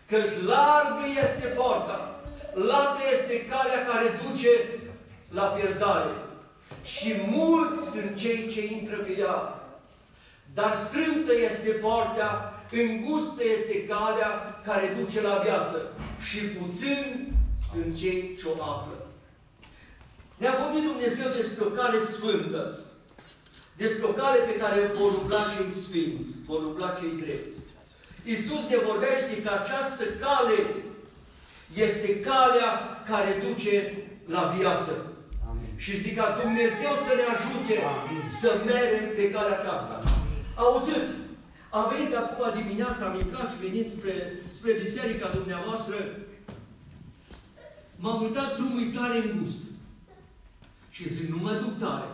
[0.09, 2.21] căci largă este poarta,
[2.53, 4.49] lată este calea care duce
[5.29, 6.11] la pierzare.
[6.83, 9.61] Și mulți sunt cei ce intră pe ea.
[10.53, 15.91] Dar strâmtă este poarta, îngustă este calea care duce la viață.
[16.29, 17.33] Și puțini
[17.71, 19.00] sunt cei ce o află.
[20.41, 22.79] Ne-a vorbit Dumnezeu despre o cale sfântă,
[23.77, 27.57] despre o cale pe care vor umbla cei sfinți, vor umbla cei drepți.
[28.31, 30.57] Iisus ne vorbește că această cale
[31.85, 32.71] este calea
[33.09, 33.73] care duce
[34.35, 34.93] la viață.
[35.49, 35.73] Amin.
[35.75, 38.23] Și zic ca Dumnezeu să ne ajute Amin.
[38.39, 39.95] să mergem pe calea aceasta.
[40.55, 41.11] Auziți,
[41.69, 44.15] am venit acum dimineața, am intrat și venit spre,
[44.55, 45.95] spre biserica dumneavoastră,
[47.95, 49.61] m-am uitat drumul e tare îngust.
[50.91, 52.11] Și zic, nu mă duc tare.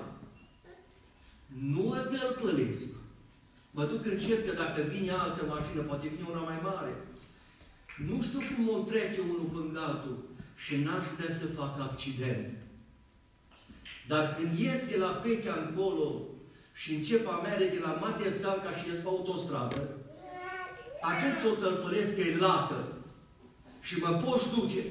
[1.48, 2.88] Nu mă tălpălesc.
[3.72, 6.94] Mă duc încet că dacă vine altă mașină, poate vine una mai mare.
[8.06, 10.18] Nu știu cum o trece unul până altul
[10.56, 12.48] și n-aș vrea să fac accident.
[14.08, 16.22] Dar când ies de la Pechea încolo
[16.74, 19.96] și încep a merge de la Matea Salca și ies pe autostradă,
[21.02, 22.94] atunci o tălpălesc că e lată
[23.82, 24.84] și mă poți duce.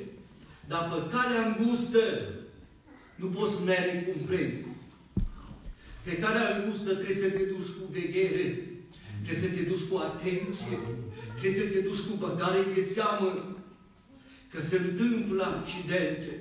[0.68, 1.99] Dar pe calea îngustă
[3.16, 4.64] nu poți merge cum vrei.
[6.05, 8.46] Pe calea îngustă trebuie să te duci cu veghere,
[9.22, 10.79] trebuie să te duci cu atenție,
[11.38, 13.31] trebuie să te duci cu băgare de seamă,
[14.52, 16.33] că se întâmplă accidente.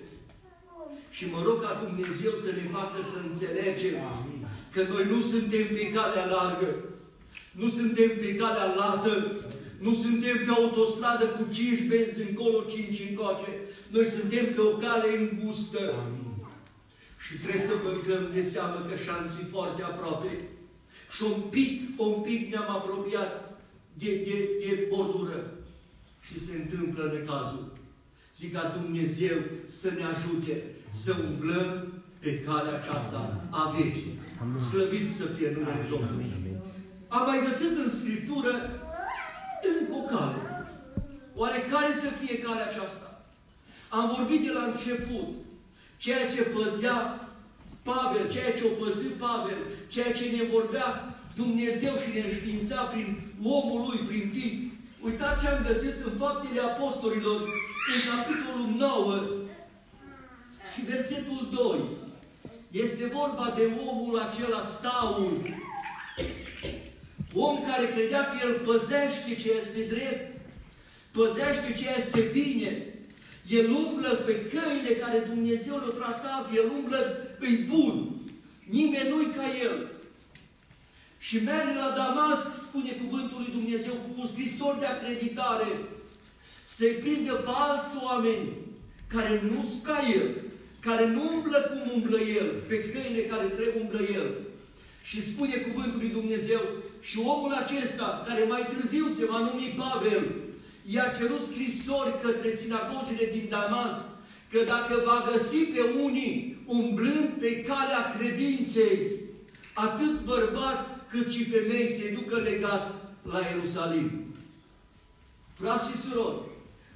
[1.09, 4.47] Și mă rog ca Dumnezeu să ne facă să înțelegem Amin.
[4.73, 6.69] că noi nu suntem pe calea largă,
[7.51, 9.13] nu suntem pe calea lată,
[9.79, 13.51] nu suntem pe autostradă cu cinci benzi încolo, cinci încoace.
[13.87, 15.93] Noi suntem pe o cale îngustă.
[16.03, 16.24] Amin.
[17.25, 20.31] Și trebuie să băgăm de seamă că șanțul e foarte aproape.
[21.15, 23.31] Și un pic, un pic ne-am apropiat
[23.93, 25.39] de, de, de bordură.
[26.27, 27.65] Și se întâmplă necazul.
[28.35, 34.19] Zic ca Dumnezeu să ne ajute să umblăm pe calea aceasta a vieții.
[34.69, 36.33] Slăvit să fie numele Domnului.
[37.07, 38.53] Am mai găsit în Scriptură
[39.79, 40.41] încă o cale.
[41.35, 43.23] Oare care să fie calea aceasta?
[43.89, 45.44] Am vorbit de la început
[46.05, 47.29] ceea ce păzea
[47.83, 53.07] Pavel, ceea ce o păzit Pavel, ceea ce ne vorbea Dumnezeu și ne înștiința prin
[53.43, 54.71] omul lui, prin timp.
[55.05, 57.39] Uitați ce am găsit în Faptele Apostolilor,
[57.93, 59.23] în capitolul 9
[60.73, 61.79] și versetul 2.
[62.71, 65.33] Este vorba de omul acela, Saul,
[67.33, 70.41] om care credea că el păzește ce este drept,
[71.11, 72.94] păzește ce este bine,
[73.47, 76.97] el umblă pe căile care Dumnezeu le-a trasat, el umblă
[77.39, 78.09] pe bun,
[78.69, 79.87] nimeni nu-i ca el.
[81.17, 85.67] Și merge la Damasc, spune cuvântul lui Dumnezeu, cu un scrisor de acreditare,
[86.63, 88.47] să-i prindă pe alți oameni
[89.07, 90.29] care nu sunt ca el,
[90.79, 94.27] care nu umblă cum umblă el, pe căile care trebuie umblă el.
[95.03, 96.61] Și spune cuvântul lui Dumnezeu,
[97.01, 100.31] și omul acesta, care mai târziu se va numi Pavel,
[100.85, 104.03] i-a cerut scrisori către sinagogile din Damasc,
[104.51, 108.97] că dacă va găsi pe unii umblând pe calea credinței,
[109.73, 114.25] atât bărbați cât și femei se ducă legați la Ierusalim.
[115.53, 116.37] Frați și surori,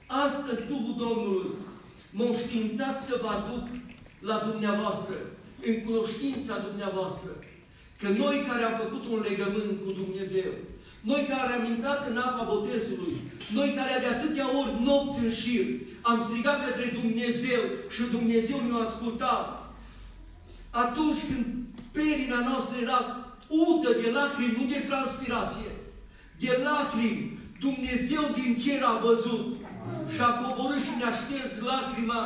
[0.07, 1.49] astăzi Duhul Domnului
[2.11, 3.67] m-a științat să vă aduc
[4.19, 5.15] la dumneavoastră,
[5.65, 7.29] în cunoștința dumneavoastră,
[7.99, 10.51] că noi care am făcut un legământ cu Dumnezeu,
[11.01, 13.21] noi care am intrat în apa botezului,
[13.53, 15.65] noi care de atâtea ori nopți în șir,
[16.01, 19.73] am strigat către Dumnezeu și Dumnezeu ne-a ascultat.
[20.69, 21.45] Atunci când
[21.91, 22.99] perina noastră era
[23.47, 25.71] udă de lacrimi, nu de transpirație,
[26.39, 29.45] de lacrimi, Dumnezeu din cer a văzut
[30.13, 32.21] și a coborât și ne-a șters lacrima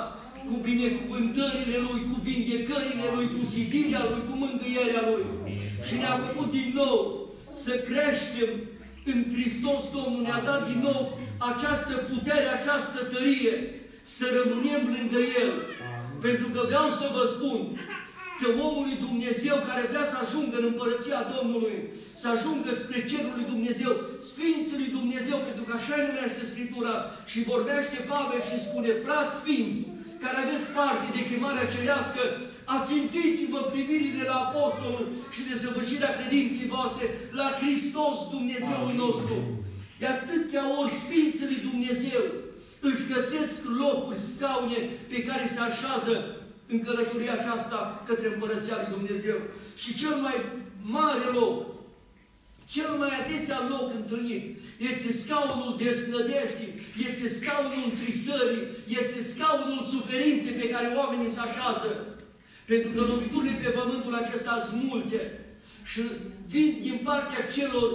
[0.45, 5.25] cu binecuvântările Lui, cu vindecările Lui, cu zidirea Lui, cu mângâierea Lui.
[5.85, 7.22] Și ne-a făcut din nou
[7.63, 8.49] să creștem
[9.11, 11.01] în Hristos Domnul, ne-a dat din nou
[11.51, 13.55] această putere, această tărie,
[14.15, 15.51] să rămânem lângă El.
[16.25, 17.59] Pentru că vreau să vă spun
[18.39, 21.77] că omul lui Dumnezeu care vrea să ajungă în împărăția Domnului,
[22.21, 23.91] să ajungă spre cerul lui Dumnezeu,
[24.29, 26.95] Sfinții lui Dumnezeu, pentru că așa numește Scriptura
[27.31, 29.81] și vorbește Pavel și spune, frați sfinți,
[30.23, 32.21] care aveți parte de chemarea cerească,
[32.77, 35.05] ațintiți-vă privirile la Apostolul
[35.35, 37.05] și de săvârșirea credinței voastre
[37.39, 39.35] la Hristos Dumnezeul nostru.
[40.01, 42.23] De atâtea ori Sfinții lui Dumnezeu
[42.89, 44.79] își găsesc locuri, scaune
[45.11, 46.13] pe care se așează
[46.71, 49.37] în călătoria aceasta către Împărăția lui Dumnezeu.
[49.81, 50.37] Și cel mai
[50.97, 51.55] mare loc,
[52.75, 54.45] cel mai adesea loc întâlnit,
[54.91, 56.73] este scaunul desnădejdii,
[57.07, 58.63] este scaunul întristării,
[58.99, 61.91] este scaunul suferinței pe care oamenii se așează.
[62.71, 65.19] Pentru că loviturile pe pământul acesta sunt multe
[65.91, 66.01] și
[66.53, 67.89] vin din partea celor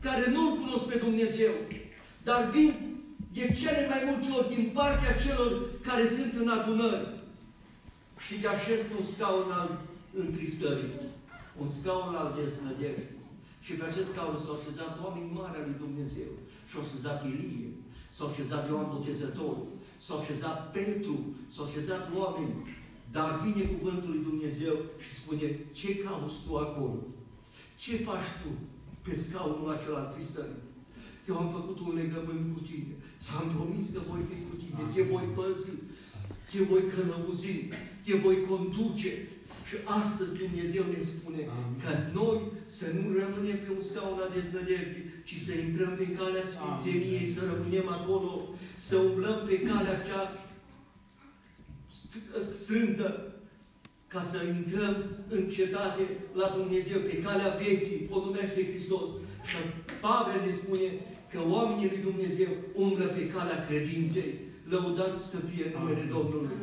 [0.00, 1.54] care nu-L cunosc pe Dumnezeu,
[2.22, 2.70] dar vin
[3.32, 5.50] de cele mai multe ori din partea celor
[5.88, 7.08] care sunt în adunări
[8.24, 9.80] și te așezi pe un scaun al
[10.14, 10.92] întristării,
[11.60, 13.17] un scaun al deznădejdii.
[13.68, 16.30] Și pe acest scaun s-au așezat oameni mari al lui Dumnezeu.
[16.68, 17.68] Și-au așezat Ilie,
[18.16, 19.56] s-au așezat Ioan Botezător,
[20.04, 21.16] s-au așezat Petru,
[21.54, 22.54] s-au așezat oameni.
[23.16, 25.46] Dar vine cuvântul lui Dumnezeu și spune,
[25.78, 26.98] ce cauți tu acolo?
[27.82, 28.50] Ce faci tu
[29.04, 30.62] pe scaunul acela al tristării?
[31.28, 32.94] Eu am făcut un legământ cu tine.
[33.22, 35.70] Ți-am promis că voi fi cu tine, te voi păzi,
[36.50, 37.68] te voi călăuzi,
[38.04, 39.12] te voi conduce.
[39.68, 41.74] Și astăzi Dumnezeu ne spune Amin.
[41.82, 42.38] că noi
[42.78, 47.34] să nu rămânem pe un scaun al deznădejdii, ci să intrăm pe calea Sfințeniei, Amin.
[47.34, 48.30] să rămânem acolo,
[48.86, 50.22] să umblăm pe calea cea
[52.62, 53.08] strântă,
[54.06, 54.94] ca să intrăm
[55.28, 56.02] în cetate
[56.40, 59.08] la Dumnezeu, pe calea vieții, o numește Hristos.
[59.48, 59.56] Și
[60.00, 60.88] Pavel ne spune
[61.32, 64.30] că oamenii lui Dumnezeu umblă pe calea credinței,
[64.68, 66.56] lăudat să fie numele Domnului.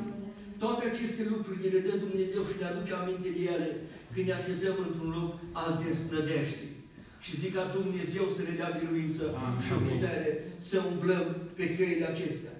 [0.58, 3.70] Toate aceste lucruri ne le dă Dumnezeu și ne aduce aminte de ele
[4.14, 6.74] când ne așezăm într-un loc al desnădeștii.
[7.22, 9.24] Și zic ca Dumnezeu să ne dea biruință
[9.66, 12.56] și putere să umblăm pe căile acestea.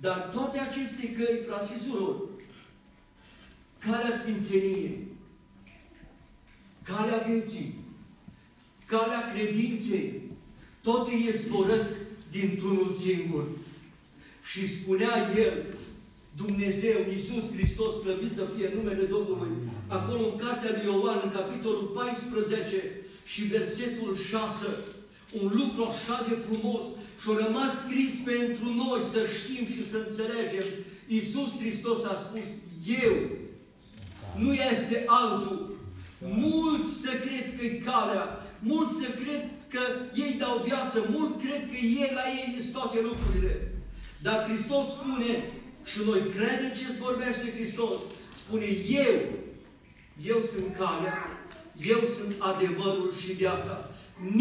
[0.00, 2.22] Dar toate aceste căi, frați și surori,
[3.78, 5.06] calea sfințeniei,
[6.82, 7.74] calea vieții,
[8.86, 10.20] calea credinței,
[10.82, 11.92] toate îi sporăsc
[12.30, 13.48] dintr-unul singur.
[14.50, 15.64] Și spunea El,
[16.36, 19.50] Dumnezeu, Iisus Hristos, slăvit să fie numele Domnului,
[19.86, 24.66] acolo în cartea lui Ioan, în capitolul 14 și versetul 6,
[25.40, 26.82] un lucru așa de frumos
[27.20, 30.68] și a rămas scris pentru noi să știm și să înțelegem.
[31.06, 32.48] Iisus Hristos a spus,
[33.04, 33.16] eu,
[34.36, 35.78] nu este altul.
[36.18, 38.26] Mulți să cred că e calea,
[38.58, 39.80] mulți să cred că
[40.14, 43.72] ei dau viață, mulți cred că ei la ei sunt toate lucrurile.
[44.22, 47.98] Dar Hristos spune, și noi credem ce vorbește Hristos,
[48.40, 48.68] spune
[49.06, 49.18] eu,
[50.32, 51.20] eu sunt calea,
[51.92, 53.74] eu sunt adevărul și viața.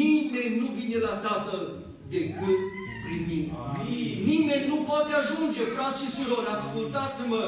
[0.02, 1.64] Nimeni nu vine la Tatăl
[2.10, 2.62] decât
[3.04, 3.52] prin mine.
[3.68, 4.24] Amin.
[4.32, 7.42] Nimeni nu poate ajunge, frați și surori, ascultați-mă,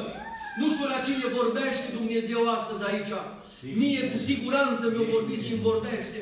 [0.60, 3.14] Nu știu la cine vorbește Dumnezeu astăzi aici.
[3.80, 6.20] Mie cu siguranță mi-o vorbiți și îmi vorbește.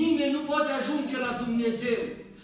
[0.00, 2.02] Nimeni nu poate ajunge la Dumnezeu.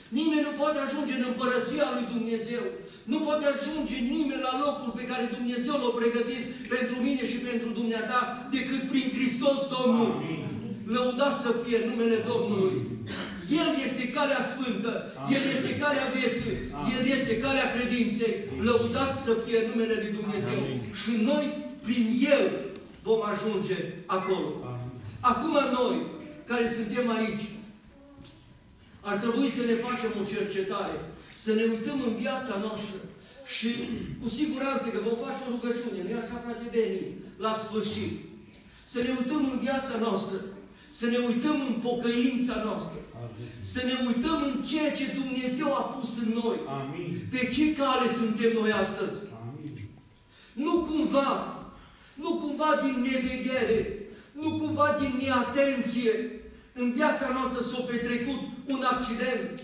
[0.08, 2.64] Nimeni nu poate ajunge în împărăția lui Dumnezeu.
[3.12, 6.44] Nu poate ajunge nimeni la locul pe care Dumnezeu l-a pregătit
[6.74, 8.20] pentru mine și pentru dumneata
[8.56, 10.10] decât prin Hristos Domnul.
[10.94, 12.76] Lăudat să fie numele Domnului.
[13.60, 14.92] El este calea sfântă,
[15.36, 16.56] El este calea vieții,
[16.96, 18.34] El este calea credinței.
[18.68, 20.60] Lăudat să fie numele lui Dumnezeu.
[21.00, 21.44] Și noi,
[21.86, 22.04] prin
[22.34, 22.44] El,
[23.02, 24.50] vom ajunge acolo.
[25.20, 25.96] Acum noi,
[26.50, 27.44] care suntem aici,
[29.00, 30.96] ar trebui să ne facem o cercetare,
[31.36, 32.98] să ne uităm în viața noastră
[33.56, 33.68] și
[34.22, 38.12] cu siguranță că vom face o rugăciune, nu așa, frate Beni, la sfârșit.
[38.92, 40.38] Să ne uităm în viața noastră,
[40.88, 42.98] să ne uităm în pocăința noastră,
[43.60, 46.58] să ne uităm în ceea ce Dumnezeu a pus în noi.
[46.78, 47.26] Amin.
[47.30, 49.18] Pe ce cale suntem noi astăzi?
[49.40, 49.74] Amin.
[50.52, 51.30] Nu cumva,
[52.14, 53.80] nu cumva din neveghere,
[54.32, 56.12] nu cumva din neatenție,
[56.78, 59.62] în viața noastră s-a petrecut un accident.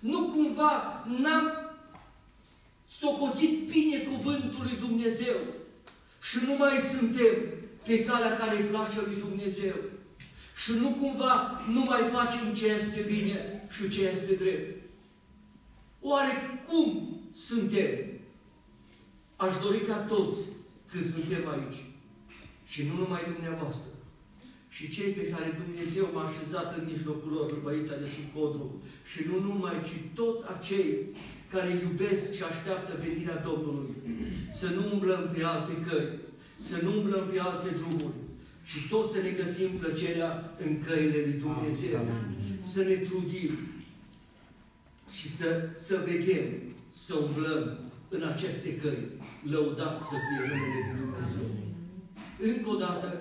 [0.00, 1.74] Nu cumva n-am
[2.88, 5.36] socotit bine cuvântul lui Dumnezeu
[6.22, 7.34] și nu mai suntem
[7.86, 9.74] pe calea care îi place lui Dumnezeu.
[10.56, 14.82] Și nu cumva nu mai facem ce este bine și ce este drept.
[16.00, 17.98] Oare cum suntem?
[19.36, 20.38] Aș dori ca toți,
[20.90, 21.84] când suntem aici,
[22.66, 23.89] și nu numai dumneavoastră,
[24.76, 28.66] și cei pe care Dumnezeu m-a așezat în mijlocul lor, în băița de sub codru,
[29.10, 30.90] și nu numai, ci toți acei
[31.52, 33.94] care iubesc și așteaptă venirea Domnului,
[34.60, 36.08] să nu umblăm pe alte căi,
[36.68, 38.18] să nu umblăm pe alte drumuri,
[38.70, 41.96] și toți să ne găsim plăcerea în căile lui Dumnezeu.
[41.96, 42.58] Amin.
[42.60, 43.52] Să ne trudim
[45.16, 46.48] și să, să veghem,
[46.90, 49.02] să umblăm în aceste căi.
[49.42, 51.48] Lăudat să fie numele lui Dumnezeu.
[52.40, 53.20] Încă o dată,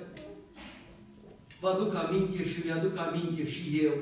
[1.60, 3.94] vă aduc aminte și mi-aduc aminte și eu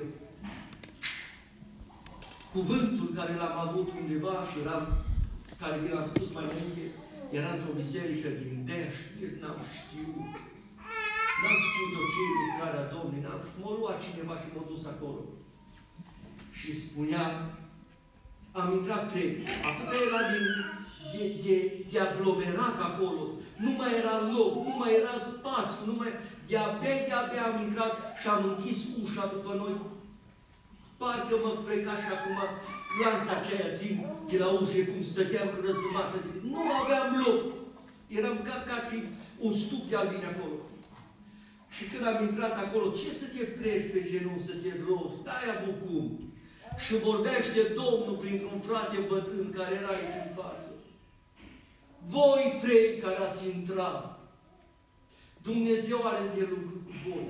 [2.58, 4.84] cuvântul care l-am avut undeva și eram,
[5.62, 6.84] care vi l-am spus mai înainte,
[7.38, 10.32] era într-o biserică din Deș, nici n-am știut.
[11.42, 13.62] N-am știut de ce lucrarea Domnului, n-am știut.
[13.64, 15.22] M-a luat cineva și m-a dus acolo.
[16.60, 17.26] Și spunea,
[18.60, 19.32] am intrat trei.
[19.70, 20.46] Atât era din,
[21.14, 21.56] de, de,
[21.92, 23.24] de aglomerat acolo.
[23.64, 26.12] Nu mai era loc, nu mai era spațiu, nu mai...
[26.48, 29.76] De-abia, de-abia am intrat și am închis ușa după noi.
[30.98, 32.38] Parcă mă freca și acum
[32.98, 33.90] glanța aceea zi
[34.32, 36.18] de la ușă, cum stăteam răzumată.
[36.52, 37.42] Nu aveam loc.
[38.08, 38.98] Eram ca, ca și
[39.46, 40.58] un stup de albine acolo.
[41.76, 45.22] Și când am intrat acolo, ce să te pleci pe genunchi, să te rogi?
[45.26, 46.04] N-ai avut cum.
[46.84, 50.70] Și vorbește Domnul printr-un frate bătrân care era aici în față.
[52.08, 54.20] Voi trei care ați intrat,
[55.42, 57.28] Dumnezeu are de lucru cu voi.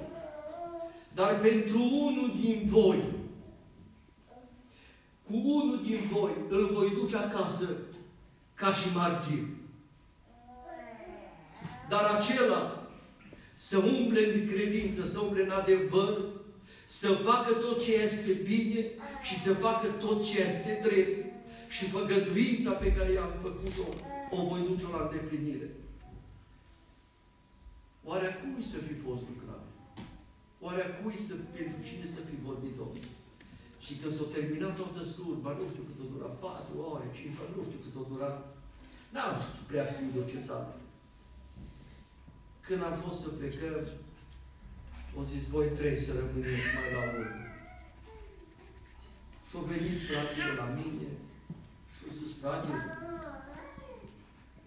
[1.13, 3.03] Dar pentru unul din voi,
[5.23, 7.77] cu unul din voi îl voi duce acasă
[8.53, 9.43] ca și martir.
[11.89, 12.87] Dar acela
[13.53, 16.17] să umble în credință, să umble în adevăr,
[16.85, 18.85] să facă tot ce este bine
[19.23, 21.25] și să facă tot ce este drept
[21.69, 23.93] și făgăduința pe care i-am făcut-o,
[24.35, 25.69] o voi duce la îndeplinire.
[28.07, 29.69] Oare a cui să fi fost lucrare?
[30.65, 33.07] Oare a cui să, pentru cine să fi vorbit Domnul?
[33.85, 37.51] Și când s-a terminat toată slujba, nu știu cât o dura, patru ore, cinci ore,
[37.57, 38.29] nu știu cât o dura,
[39.13, 40.59] n-am știut prea știu de ce s-a
[42.65, 43.85] Când am fost să plecăm,
[45.19, 47.29] o zis, voi trei să rămâneți mai la urmă.
[49.47, 51.07] Și-au venit fratele la mine
[51.93, 52.69] și au zis, frate,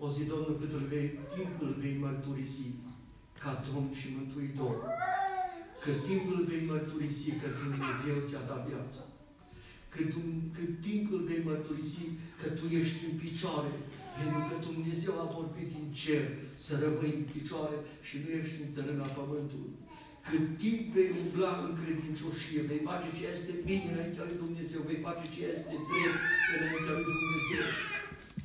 [0.05, 2.67] o zi, Domnul, cât îl vei, timpul vei mărturisi
[3.43, 4.77] ca Domn și Mântuitor.
[5.83, 9.03] Că timpul vei mărturisi că Dumnezeu ți-a dat viața.
[9.95, 10.11] Cât,
[10.57, 12.05] cât timpul vei mărturisi
[12.41, 13.73] că tu ești în picioare,
[14.17, 16.25] pentru că Dumnezeu a vorbit din cer
[16.65, 17.77] să rămâi în picioare
[18.07, 19.75] și nu ești în țărâna pământului.
[20.29, 25.01] Cât timp vei umbla în credincioșie, vei face ce este bine înaintea lui Dumnezeu, vei
[25.09, 26.21] face ce este drept
[26.55, 27.67] înaintea lui Dumnezeu.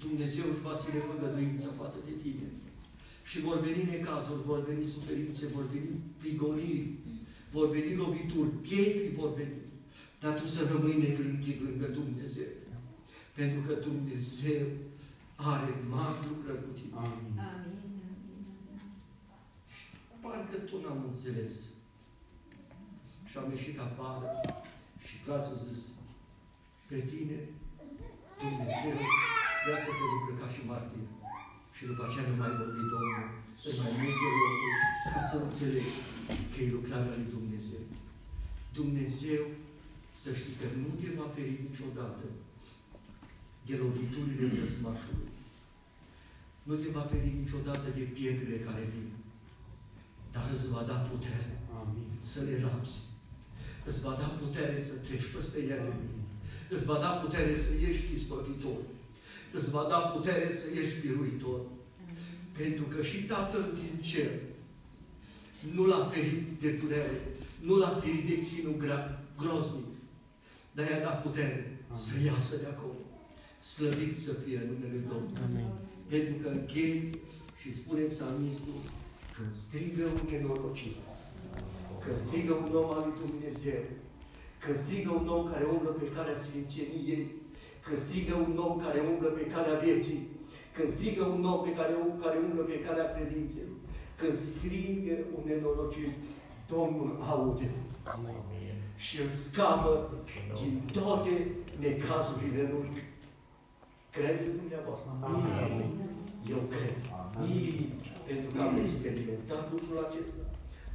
[0.08, 2.48] Dumnezeu își va ține făgăduința față de tine.
[3.30, 5.90] Și vor veni necazuri, vor veni suferințe, vor veni
[6.22, 6.88] prigoniri,
[7.56, 9.60] vor veni lovituri, pietri vor veni.
[10.22, 12.54] Dar tu să rămâi neclintit lângă Dumnezeu.
[13.36, 14.66] Pentru că Dumnezeu
[15.36, 16.96] are mari lucrări cu tine.
[16.96, 17.34] Amin.
[17.52, 17.86] Amin.
[20.22, 21.54] Parcă tu n-am înțeles.
[23.30, 24.30] Și am ieșit afară
[25.08, 25.82] și frații au zis,
[26.88, 27.38] pe tine
[28.46, 28.98] Dumnezeu
[29.64, 31.08] vrea să te ducă ca și martir.
[31.76, 33.26] Și după aceea nu mai vorbi Domnul
[33.70, 34.80] în mai multe locuri
[35.14, 35.88] ca să înțeleg
[36.52, 37.84] că e lucrarea lui Dumnezeu.
[38.80, 39.44] Dumnezeu,
[40.22, 42.26] să știi că nu te va feri niciodată
[43.68, 45.32] de loviturile răzmașului.
[46.68, 49.08] Nu te va feri niciodată de pietrele care vin.
[50.34, 51.48] Dar îți va da putere
[51.80, 52.10] Amin.
[52.32, 53.00] să le rapsi.
[53.90, 55.94] Îți va da putere să treci peste ele.
[56.70, 58.80] Îți va da putere să ieși ispăvitor.
[59.52, 61.60] Îți va da putere să ieși biruitor.
[62.58, 64.32] Pentru că și Tatăl din cer
[65.74, 67.22] nu l-a ferit de durere,
[67.62, 69.86] nu l-a ferit de chinul gra- groznic,
[70.72, 73.00] dar i-a dat putere să iasă de acolo.
[73.74, 75.44] Slăvit să fie numele Domnului.
[75.44, 75.70] Amin.
[76.08, 77.10] Pentru că închei
[77.62, 78.80] și spune psalmistul,
[79.36, 80.96] când strigă un nenorocit,
[82.04, 83.84] când strigă un om al lui Dumnezeu,
[84.64, 87.26] când strigă un om care umblă pe calea sfințeniei,
[87.86, 90.22] când strigă un om care umblă pe calea vieții,
[90.76, 91.94] când strigă un om pe care,
[92.24, 93.68] care umblă pe calea credinței,
[94.20, 96.14] când strigă un nenorocit,
[96.68, 97.70] Domnul aude
[98.04, 98.78] Amin.
[98.96, 100.10] și îl scapă
[100.62, 101.48] din toate
[101.80, 102.90] necazurile lui.
[104.12, 105.10] Credeți dumneavoastră?
[105.22, 105.92] Amin.
[106.50, 106.96] Eu cred.
[107.38, 107.90] Amin.
[108.28, 110.45] Pentru că am experimentat lucrul acesta.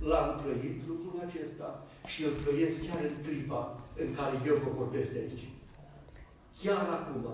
[0.09, 1.68] L-am trăit lucrul acesta
[2.12, 3.62] și îl trăiesc chiar în clipa
[4.03, 5.46] în care eu vă vorbesc de aici.
[6.62, 7.24] Chiar acum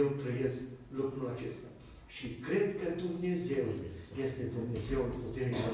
[0.00, 0.60] eu trăiesc
[1.00, 1.68] lucrul acesta.
[2.16, 3.66] Și cred că Dumnezeu
[4.24, 5.66] este Dumnezeu puternic,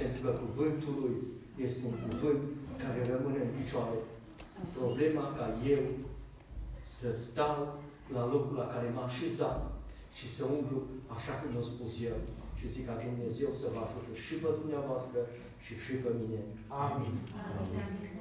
[0.00, 1.16] pentru că cuvântul Lui
[1.66, 2.42] este un cuvânt
[2.82, 3.98] care rămâne în picioare.
[4.78, 5.84] Problema ca eu
[6.98, 7.58] să stau
[8.14, 9.60] la locul la care m-a așezat
[10.18, 10.78] și să umblu
[11.16, 12.20] așa cum a spus El.
[12.58, 15.18] Și zic ca Dumnezeu să vă ajute și pe dumneavoastră
[15.64, 16.40] și și pe mine.
[16.84, 17.14] Amin.
[17.60, 18.18] Amin.